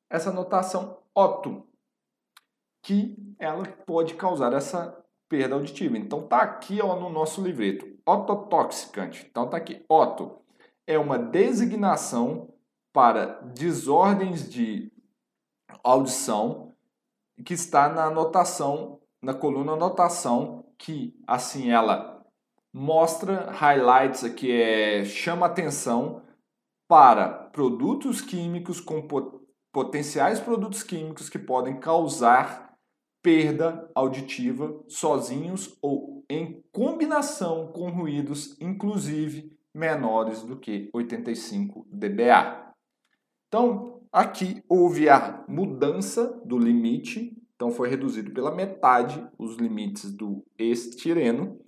essa 0.10 0.32
notação 0.32 1.02
OTO, 1.16 1.68
que 2.84 3.16
ela 3.40 3.66
pode 3.86 4.16
causar 4.16 4.54
essa 4.54 5.02
perda 5.30 5.56
auditiva. 5.56 5.98
Então 5.98 6.28
tá 6.28 6.42
aqui 6.42 6.82
ó, 6.82 7.00
no 7.00 7.10
nosso 7.10 7.42
livreto, 7.42 7.88
ototoxicante. 8.06 9.26
Então 9.30 9.50
tá 9.50 9.58
aqui, 9.58 9.84
oto 9.90 10.46
é 10.88 10.98
uma 11.00 11.18
designação 11.18 12.54
para 12.94 13.42
desordens 13.42 14.50
de 14.50 14.92
audição 15.84 16.74
que 17.44 17.54
está 17.54 17.90
na 17.90 18.06
anotação, 18.06 19.02
na 19.26 19.34
coluna 19.34 19.72
anotação, 19.72 20.64
que 20.78 21.20
assim 21.26 21.72
ela 21.72 22.24
mostra 22.72 23.50
highlights 23.50 24.24
aqui 24.24 24.52
é 24.52 25.04
chama 25.04 25.48
atenção 25.48 26.22
para 26.88 27.28
produtos 27.28 28.22
químicos 28.22 28.80
com 28.80 29.08
potenciais 29.74 30.40
produtos 30.40 30.84
químicos 30.84 31.28
que 31.28 31.40
podem 31.40 31.80
causar 31.80 32.72
perda 33.24 33.90
auditiva 33.96 34.80
sozinhos 34.88 35.76
ou 35.82 36.24
em 36.30 36.64
combinação 36.72 37.72
com 37.72 37.90
ruídos, 37.90 38.56
inclusive 38.62 39.52
menores 39.74 40.44
do 40.44 40.56
que 40.56 40.92
85 40.94 41.88
dBA. 41.90 42.72
Então, 43.48 44.04
aqui 44.12 44.64
houve 44.70 45.10
a 45.10 45.44
mudança 45.48 46.28
do 46.46 46.60
limite, 46.60 47.36
então 47.56 47.72
foi 47.72 47.90
reduzido 47.90 48.32
pela 48.32 48.54
metade 48.54 49.26
os 49.38 49.56
limites 49.56 50.12
do 50.12 50.46
estireno 50.58 51.60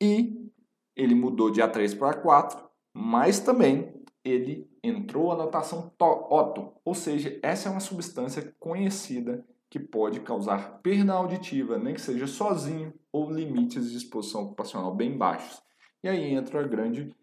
e 0.00 0.50
ele 0.94 1.14
mudou 1.14 1.50
de 1.50 1.60
A3 1.60 1.96
para 1.98 2.22
A4, 2.22 2.68
mas 2.92 3.40
também 3.40 3.94
ele 4.24 4.68
entrou 4.82 5.32
a 5.32 5.36
notação 5.36 5.92
Otto, 5.98 6.72
ou 6.84 6.94
seja, 6.94 7.38
essa 7.42 7.68
é 7.68 7.72
uma 7.72 7.80
substância 7.80 8.54
conhecida 8.58 9.44
que 9.68 9.78
pode 9.78 10.20
causar 10.20 10.80
perda 10.80 11.12
auditiva, 11.12 11.78
nem 11.78 11.94
que 11.94 12.00
seja 12.00 12.26
sozinho, 12.26 12.94
ou 13.12 13.30
limites 13.30 13.90
de 13.90 13.96
exposição 13.96 14.44
ocupacional 14.44 14.94
bem 14.94 15.16
baixos. 15.16 15.62
E 16.02 16.08
aí 16.08 16.32
entra 16.32 16.60
a 16.60 16.66
grande 16.66 17.14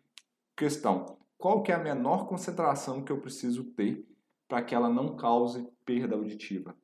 questão: 0.56 1.18
qual 1.38 1.62
que 1.62 1.72
é 1.72 1.76
a 1.76 1.80
menor 1.80 2.28
concentração 2.28 3.04
que 3.04 3.12
eu 3.12 3.20
preciso 3.20 3.64
ter 3.64 4.06
para 4.48 4.62
que 4.62 4.76
ela 4.76 4.90
não 4.90 5.16
cause 5.16 5.68
perda 5.86 6.16
auditiva? 6.16 6.76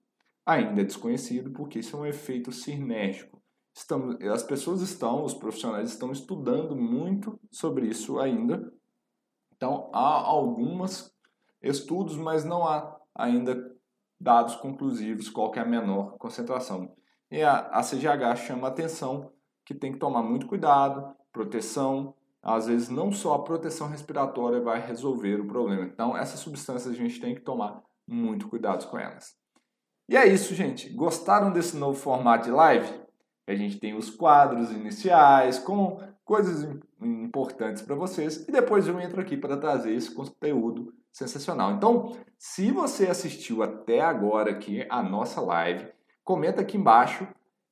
Ainda 0.49 0.81
é 0.81 0.83
desconhecido, 0.83 1.51
porque 1.51 1.77
isso 1.77 1.95
é 1.95 1.99
um 1.99 2.05
efeito 2.07 2.51
sinérgico. 2.51 3.39
Estamos, 3.71 4.19
as 4.21 4.41
pessoas 4.41 4.81
estão, 4.81 5.23
os 5.23 5.35
profissionais 5.35 5.91
estão 5.91 6.11
estudando 6.11 6.75
muito 6.75 7.39
sobre 7.51 7.85
isso 7.85 8.17
ainda. 8.17 8.73
Então, 9.55 9.91
há 9.93 10.21
alguns 10.25 11.15
estudos, 11.61 12.17
mas 12.17 12.43
não 12.43 12.67
há 12.67 12.99
ainda 13.13 13.63
dados 14.19 14.55
conclusivos, 14.55 15.29
qual 15.29 15.53
é 15.53 15.59
a 15.59 15.65
menor 15.65 16.17
concentração. 16.17 16.95
E 17.29 17.43
a, 17.43 17.67
a 17.67 17.83
CGH 17.83 18.35
chama 18.47 18.69
atenção 18.69 19.31
que 19.63 19.75
tem 19.75 19.91
que 19.91 19.99
tomar 19.99 20.23
muito 20.23 20.47
cuidado, 20.47 21.15
proteção, 21.31 22.15
às 22.41 22.65
vezes 22.65 22.89
não 22.89 23.11
só 23.11 23.35
a 23.35 23.43
proteção 23.43 23.87
respiratória 23.87 24.59
vai 24.59 24.81
resolver 24.81 25.41
o 25.41 25.47
problema. 25.47 25.83
Então, 25.83 26.17
essas 26.17 26.39
substâncias 26.39 26.91
a 26.91 26.97
gente 26.97 27.21
tem 27.21 27.35
que 27.35 27.41
tomar 27.41 27.83
muito 28.07 28.49
cuidado 28.49 28.89
com 28.89 28.97
elas. 28.97 29.38
E 30.09 30.17
é 30.17 30.27
isso, 30.27 30.55
gente. 30.55 30.89
Gostaram 30.89 31.51
desse 31.51 31.77
novo 31.77 31.93
formato 31.93 32.45
de 32.45 32.51
live? 32.51 32.91
A 33.45 33.53
gente 33.53 33.77
tem 33.77 33.93
os 33.93 34.09
quadros 34.09 34.71
iniciais 34.71 35.59
com 35.59 36.01
coisas 36.25 36.67
importantes 36.99 37.83
para 37.83 37.93
vocês 37.93 38.47
e 38.47 38.51
depois 38.51 38.87
eu 38.87 38.99
entro 38.99 39.21
aqui 39.21 39.37
para 39.37 39.55
trazer 39.55 39.93
esse 39.93 40.11
conteúdo 40.11 40.91
sensacional. 41.13 41.73
Então, 41.73 42.17
se 42.39 42.71
você 42.71 43.05
assistiu 43.05 43.61
até 43.61 44.01
agora 44.01 44.49
aqui 44.49 44.83
a 44.89 45.03
nossa 45.03 45.41
live, 45.41 45.87
comenta 46.23 46.61
aqui 46.61 46.75
embaixo. 46.75 47.27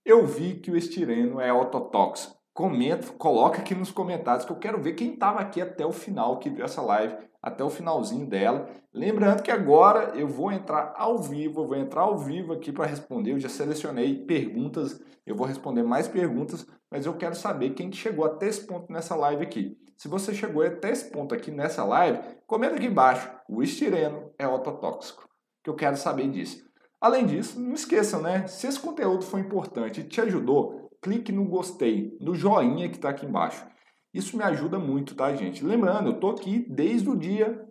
Eu 0.05 0.23
vi 0.23 0.59
que 0.59 0.69
o 0.69 0.77
estireno 0.77 1.41
é 1.41 1.51
ototóxico. 1.51 2.36
Comenta, 2.57 3.13
coloca 3.19 3.61
aqui 3.61 3.75
nos 3.75 3.91
comentários 3.91 4.43
que 4.43 4.51
eu 4.51 4.55
quero 4.55 4.81
ver 4.81 4.93
quem 4.93 5.13
estava 5.13 5.39
aqui 5.39 5.61
até 5.61 5.85
o 5.85 5.91
final, 5.91 6.39
que 6.39 6.49
viu 6.49 6.65
essa 6.65 6.81
live 6.81 7.15
até 7.39 7.63
o 7.63 7.69
finalzinho 7.69 8.25
dela. 8.25 8.67
Lembrando 8.91 9.43
que 9.43 9.51
agora 9.51 10.15
eu 10.15 10.27
vou 10.27 10.51
entrar 10.51 10.91
ao 10.97 11.19
vivo, 11.19 11.61
eu 11.61 11.67
vou 11.67 11.77
entrar 11.77 12.01
ao 12.01 12.17
vivo 12.17 12.53
aqui 12.53 12.71
para 12.71 12.87
responder. 12.87 13.33
Eu 13.33 13.39
já 13.39 13.47
selecionei 13.47 14.25
perguntas, 14.25 14.99
eu 15.23 15.35
vou 15.35 15.45
responder 15.45 15.83
mais 15.83 16.07
perguntas, 16.07 16.65
mas 16.89 17.05
eu 17.05 17.13
quero 17.13 17.35
saber 17.35 17.75
quem 17.75 17.91
chegou 17.91 18.25
até 18.25 18.47
esse 18.47 18.65
ponto 18.65 18.91
nessa 18.91 19.15
live 19.15 19.43
aqui. 19.43 19.77
Se 19.95 20.07
você 20.07 20.33
chegou 20.33 20.63
até 20.63 20.89
esse 20.89 21.11
ponto 21.11 21.35
aqui 21.35 21.51
nessa 21.51 21.85
live, 21.85 22.17
comenta 22.47 22.73
aqui 22.73 22.87
embaixo. 22.87 23.29
O 23.47 23.61
estireno 23.61 24.31
é 24.35 24.47
ototóxico, 24.47 25.29
que 25.63 25.69
eu 25.69 25.75
quero 25.75 25.95
saber 25.95 26.27
disso. 26.31 26.65
Além 26.99 27.27
disso, 27.27 27.59
não 27.59 27.75
esqueçam, 27.75 28.19
né? 28.19 28.47
Se 28.47 28.65
esse 28.65 28.79
conteúdo 28.79 29.23
foi 29.23 29.41
importante 29.41 30.01
e 30.01 30.03
te 30.03 30.19
ajudou, 30.21 30.86
clique 31.07 31.31
no 31.31 31.45
gostei, 31.45 32.17
no 32.19 32.35
joinha 32.35 32.89
que 32.89 32.97
está 32.97 33.09
aqui 33.09 33.25
embaixo. 33.25 33.65
Isso 34.13 34.35
me 34.35 34.43
ajuda 34.43 34.77
muito, 34.77 35.15
tá, 35.15 35.33
gente? 35.33 35.63
Lembrando, 35.63 36.09
eu 36.09 36.15
estou 36.15 36.31
aqui 36.31 36.65
desde 36.69 37.09
o 37.09 37.15
dia 37.15 37.65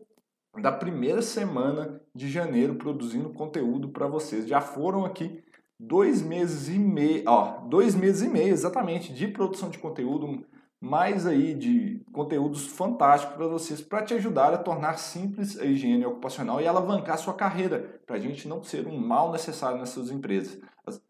da 0.62 0.72
primeira 0.72 1.20
semana 1.20 2.00
de 2.14 2.30
janeiro 2.30 2.76
produzindo 2.76 3.28
conteúdo 3.34 3.90
para 3.90 4.06
vocês. 4.06 4.48
Já 4.48 4.62
foram 4.62 5.04
aqui 5.04 5.42
dois 5.78 6.22
meses 6.22 6.74
e 6.74 6.78
meio, 6.78 7.24
ó, 7.26 7.60
dois 7.68 7.94
meses 7.94 8.22
e 8.22 8.28
meio 8.28 8.48
exatamente 8.48 9.12
de 9.12 9.28
produção 9.28 9.68
de 9.68 9.78
conteúdo 9.78 10.46
mais 10.80 11.26
aí 11.26 11.52
de 11.54 12.02
conteúdos 12.12 12.66
fantásticos 12.66 13.36
para 13.36 13.46
vocês, 13.48 13.82
para 13.82 14.02
te 14.02 14.14
ajudar 14.14 14.54
a 14.54 14.58
tornar 14.58 14.98
simples 14.98 15.58
a 15.58 15.64
higiene 15.64 16.06
ocupacional 16.06 16.60
e 16.60 16.66
alavancar 16.66 17.18
sua 17.18 17.34
carreira, 17.34 18.00
para 18.06 18.16
a 18.16 18.20
gente 18.20 18.48
não 18.48 18.62
ser 18.62 18.86
um 18.86 18.98
mal 18.98 19.32
necessário 19.32 19.78
nas 19.78 19.90
suas 19.90 20.10
empresas. 20.10 20.58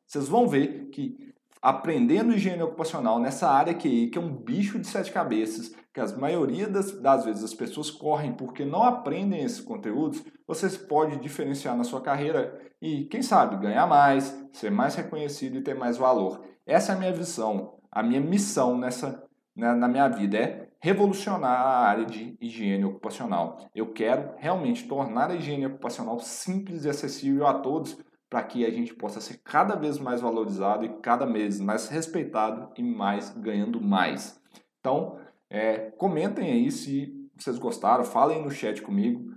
Vocês 0.07 0.29
vão 0.29 0.49
ver 0.49 0.89
que 0.91 1.35
aprendendo 1.67 2.33
higiene 2.33 2.63
ocupacional 2.63 3.19
nessa 3.19 3.51
área 3.51 3.75
que, 3.75 4.07
que 4.07 4.17
é 4.17 4.21
um 4.21 4.33
bicho 4.33 4.79
de 4.79 4.87
sete 4.87 5.11
cabeças, 5.11 5.75
que 5.93 5.99
a 5.99 6.07
maioria 6.17 6.69
das, 6.69 6.93
das 7.01 7.25
vezes 7.25 7.43
as 7.43 7.53
pessoas 7.53 7.91
correm 7.91 8.33
porque 8.33 8.65
não 8.65 8.85
aprendem 8.85 9.43
esses 9.43 9.61
conteúdos, 9.61 10.23
vocês 10.47 10.77
podem 10.77 11.19
diferenciar 11.19 11.77
na 11.77 11.83
sua 11.83 12.01
carreira 12.01 12.57
e, 12.81 13.07
quem 13.07 13.21
sabe, 13.21 13.57
ganhar 13.57 13.85
mais, 13.85 14.33
ser 14.53 14.71
mais 14.71 14.95
reconhecido 14.95 15.57
e 15.57 15.61
ter 15.61 15.75
mais 15.75 15.97
valor. 15.97 16.41
Essa 16.65 16.93
é 16.93 16.95
a 16.95 16.99
minha 17.01 17.13
visão, 17.13 17.81
a 17.91 18.01
minha 18.01 18.21
missão 18.21 18.79
nessa 18.79 19.25
na, 19.57 19.75
na 19.75 19.89
minha 19.89 20.07
vida 20.07 20.39
é 20.39 20.69
revolucionar 20.79 21.61
a 21.63 21.79
área 21.81 22.05
de 22.05 22.37
higiene 22.41 22.85
ocupacional. 22.85 23.59
Eu 23.75 23.93
quero 23.93 24.35
realmente 24.37 24.87
tornar 24.87 25.33
a 25.33 25.35
higiene 25.35 25.67
ocupacional 25.67 26.21
simples 26.21 26.85
e 26.85 26.89
acessível 26.89 27.45
a 27.45 27.55
todos 27.55 27.99
para 28.29 28.43
que 28.43 28.65
a 28.65 28.71
gente 28.71 28.95
possa 28.95 29.21
ser 29.21 29.41
cada 29.45 29.77
vez 29.77 29.99
mais 29.99 30.21
valorizado 30.21 30.85
e 30.85 31.01
cada 31.01 31.25
vez 31.27 31.61
mais 31.61 31.89
respeitado 31.89 32.73
e 32.77 32.83
mais 32.83 33.31
ganhando 33.31 33.81
mais. 33.81 34.41
Então, 34.81 35.19
é, 35.49 35.91
comentem 35.93 36.51
aí 36.51 36.71
se 36.71 37.13
vocês 37.37 37.59
gostaram, 37.59 38.05
falem 38.05 38.43
no 38.43 38.51
chat 38.51 38.83
comigo. 38.83 39.35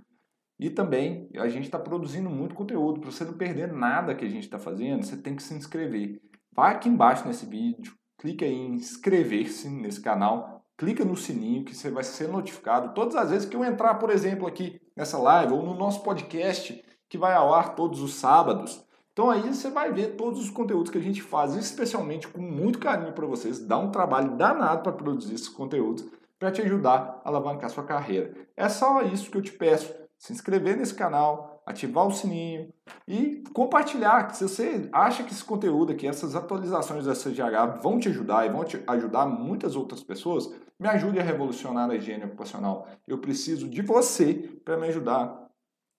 E 0.58 0.68
também 0.68 1.28
a 1.36 1.48
gente 1.48 1.64
está 1.64 1.78
produzindo 1.78 2.28
muito 2.28 2.54
conteúdo. 2.54 3.00
Para 3.00 3.10
você 3.10 3.24
não 3.24 3.34
perder 3.34 3.72
nada 3.72 4.14
que 4.14 4.24
a 4.24 4.28
gente 4.28 4.44
está 4.44 4.58
fazendo, 4.58 5.04
você 5.04 5.16
tem 5.16 5.34
que 5.34 5.42
se 5.42 5.54
inscrever. 5.54 6.20
Vai 6.52 6.72
aqui 6.74 6.88
embaixo 6.88 7.26
nesse 7.26 7.46
vídeo, 7.46 7.94
clica 8.18 8.44
em 8.44 8.74
inscrever-se 8.74 9.70
nesse 9.70 10.00
canal, 10.02 10.62
clica 10.76 11.04
no 11.04 11.16
sininho 11.16 11.64
que 11.64 11.74
você 11.74 11.90
vai 11.90 12.02
ser 12.02 12.28
notificado 12.28 12.92
todas 12.92 13.14
as 13.14 13.30
vezes 13.30 13.48
que 13.48 13.56
eu 13.56 13.64
entrar, 13.64 13.94
por 13.94 14.10
exemplo, 14.10 14.46
aqui 14.46 14.80
nessa 14.96 15.18
live 15.18 15.52
ou 15.54 15.64
no 15.64 15.74
nosso 15.74 16.02
podcast 16.02 16.82
que 17.10 17.18
vai 17.18 17.34
ao 17.34 17.52
ar 17.52 17.74
todos 17.74 18.00
os 18.00 18.14
sábados. 18.14 18.82
Então 19.12 19.28
aí 19.28 19.52
você 19.52 19.68
vai 19.68 19.92
ver 19.92 20.16
todos 20.16 20.40
os 20.40 20.48
conteúdos 20.48 20.90
que 20.90 20.96
a 20.96 21.02
gente 21.02 21.20
faz, 21.20 21.56
especialmente 21.56 22.28
com 22.28 22.40
muito 22.40 22.78
carinho 22.78 23.12
para 23.12 23.26
vocês. 23.26 23.58
Dá 23.58 23.76
um 23.76 23.90
trabalho 23.90 24.36
danado 24.36 24.82
para 24.82 24.92
produzir 24.92 25.34
esses 25.34 25.48
conteúdos 25.48 26.06
para 26.38 26.52
te 26.52 26.62
ajudar 26.62 27.20
a 27.22 27.28
alavancar 27.28 27.68
sua 27.68 27.84
carreira. 27.84 28.32
É 28.56 28.68
só 28.68 29.02
isso 29.02 29.30
que 29.30 29.36
eu 29.36 29.42
te 29.42 29.52
peço 29.52 29.92
se 30.16 30.32
inscrever 30.32 30.76
nesse 30.76 30.94
canal, 30.94 31.62
ativar 31.66 32.06
o 32.06 32.12
sininho 32.12 32.72
e 33.08 33.42
compartilhar. 33.52 34.32
Se 34.34 34.46
você 34.46 34.88
acha 34.92 35.24
que 35.24 35.32
esse 35.32 35.42
conteúdo 35.42 35.92
aqui, 35.92 36.06
essas 36.06 36.36
atualizações 36.36 37.06
da 37.06 37.14
CGH 37.14 37.80
vão 37.82 37.98
te 37.98 38.08
ajudar 38.08 38.46
e 38.46 38.50
vão 38.50 38.64
te 38.64 38.82
ajudar 38.86 39.26
muitas 39.26 39.74
outras 39.76 40.02
pessoas, 40.02 40.50
me 40.78 40.88
ajude 40.88 41.18
a 41.18 41.22
revolucionar 41.22 41.90
a 41.90 41.94
higiene 41.94 42.24
ocupacional. 42.24 42.86
Eu 43.08 43.18
preciso 43.18 43.68
de 43.68 43.82
você 43.82 44.34
para 44.64 44.76
me 44.76 44.88
ajudar 44.88 45.49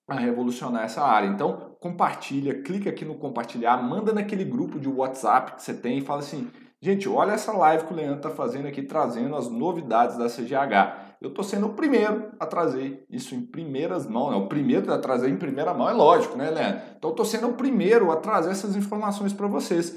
a 0.08 0.14
revolucionar 0.14 0.84
essa 0.84 1.02
área. 1.02 1.26
Então, 1.26 1.76
compartilha, 1.80 2.62
clica 2.62 2.90
aqui 2.90 3.04
no 3.04 3.14
compartilhar, 3.14 3.76
manda 3.82 4.12
naquele 4.12 4.44
grupo 4.44 4.78
de 4.78 4.88
WhatsApp 4.88 5.54
que 5.56 5.62
você 5.62 5.74
tem 5.74 5.98
e 5.98 6.02
fala 6.02 6.20
assim: 6.20 6.50
gente, 6.80 7.08
olha 7.08 7.32
essa 7.32 7.52
live 7.52 7.84
que 7.84 7.92
o 7.92 7.96
Leandro 7.96 8.16
está 8.16 8.30
fazendo 8.30 8.66
aqui, 8.66 8.82
trazendo 8.82 9.36
as 9.36 9.48
novidades 9.48 10.16
da 10.16 10.26
CGH 10.26 11.12
eu 11.22 11.28
estou 11.28 11.44
sendo 11.44 11.68
o 11.68 11.74
primeiro 11.74 12.32
a 12.40 12.44
trazer 12.44 13.06
isso 13.08 13.32
em 13.32 13.40
primeiras 13.40 14.08
mãos. 14.08 14.32
Né? 14.32 14.36
O 14.36 14.48
primeiro 14.48 14.92
a 14.92 14.98
trazer 14.98 15.28
em 15.28 15.36
primeira 15.36 15.72
mão 15.72 15.88
é 15.88 15.92
lógico, 15.92 16.36
né, 16.36 16.50
Leandro? 16.50 16.82
Então 16.98 17.10
eu 17.10 17.12
estou 17.12 17.24
sendo 17.24 17.46
o 17.46 17.54
primeiro 17.54 18.10
a 18.10 18.16
trazer 18.16 18.50
essas 18.50 18.74
informações 18.74 19.32
para 19.32 19.46
vocês. 19.46 19.96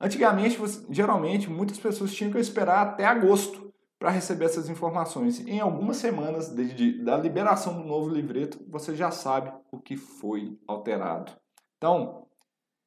Antigamente, 0.00 0.56
geralmente, 0.90 1.50
muitas 1.50 1.78
pessoas 1.78 2.14
tinham 2.14 2.30
que 2.30 2.38
esperar 2.38 2.82
até 2.82 3.04
agosto 3.04 3.73
para 3.98 4.10
receber 4.10 4.46
essas 4.46 4.68
informações. 4.68 5.40
Em 5.46 5.60
algumas 5.60 5.96
semanas 5.96 6.48
desde 6.48 7.02
da 7.02 7.16
liberação 7.16 7.80
do 7.80 7.86
novo 7.86 8.08
livreto, 8.08 8.58
você 8.68 8.94
já 8.94 9.10
sabe 9.10 9.52
o 9.72 9.78
que 9.78 9.96
foi 9.96 10.58
alterado. 10.66 11.32
Então, 11.76 12.26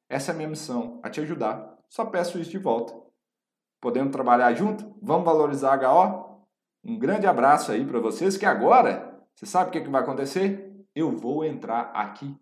essa 0.08 0.32
é 0.32 0.34
a 0.34 0.36
minha 0.36 0.48
missão, 0.48 1.00
a 1.02 1.10
te 1.10 1.20
ajudar. 1.20 1.76
Só 1.88 2.04
peço 2.04 2.38
isso 2.38 2.50
de 2.50 2.58
volta. 2.58 2.94
Podemos 3.80 4.12
trabalhar 4.12 4.52
junto? 4.54 4.96
Vamos 5.00 5.24
valorizar 5.24 5.82
a 5.84 5.92
HO? 5.92 6.28
Um 6.84 6.98
grande 6.98 7.26
abraço 7.26 7.72
aí 7.72 7.84
para 7.84 8.00
vocês 8.00 8.36
que 8.36 8.46
agora, 8.46 9.20
você 9.34 9.46
sabe 9.46 9.68
o 9.68 9.72
que, 9.72 9.80
que 9.80 9.90
vai 9.90 10.02
acontecer? 10.02 10.72
Eu 10.94 11.12
vou 11.16 11.44
entrar 11.44 11.90
aqui 11.94 12.36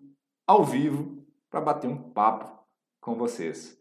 ao 0.46 0.64
vivo 0.64 1.24
para 1.50 1.60
bater 1.60 1.88
um 1.88 2.10
papo 2.10 2.64
com 3.00 3.14
vocês. 3.14 3.76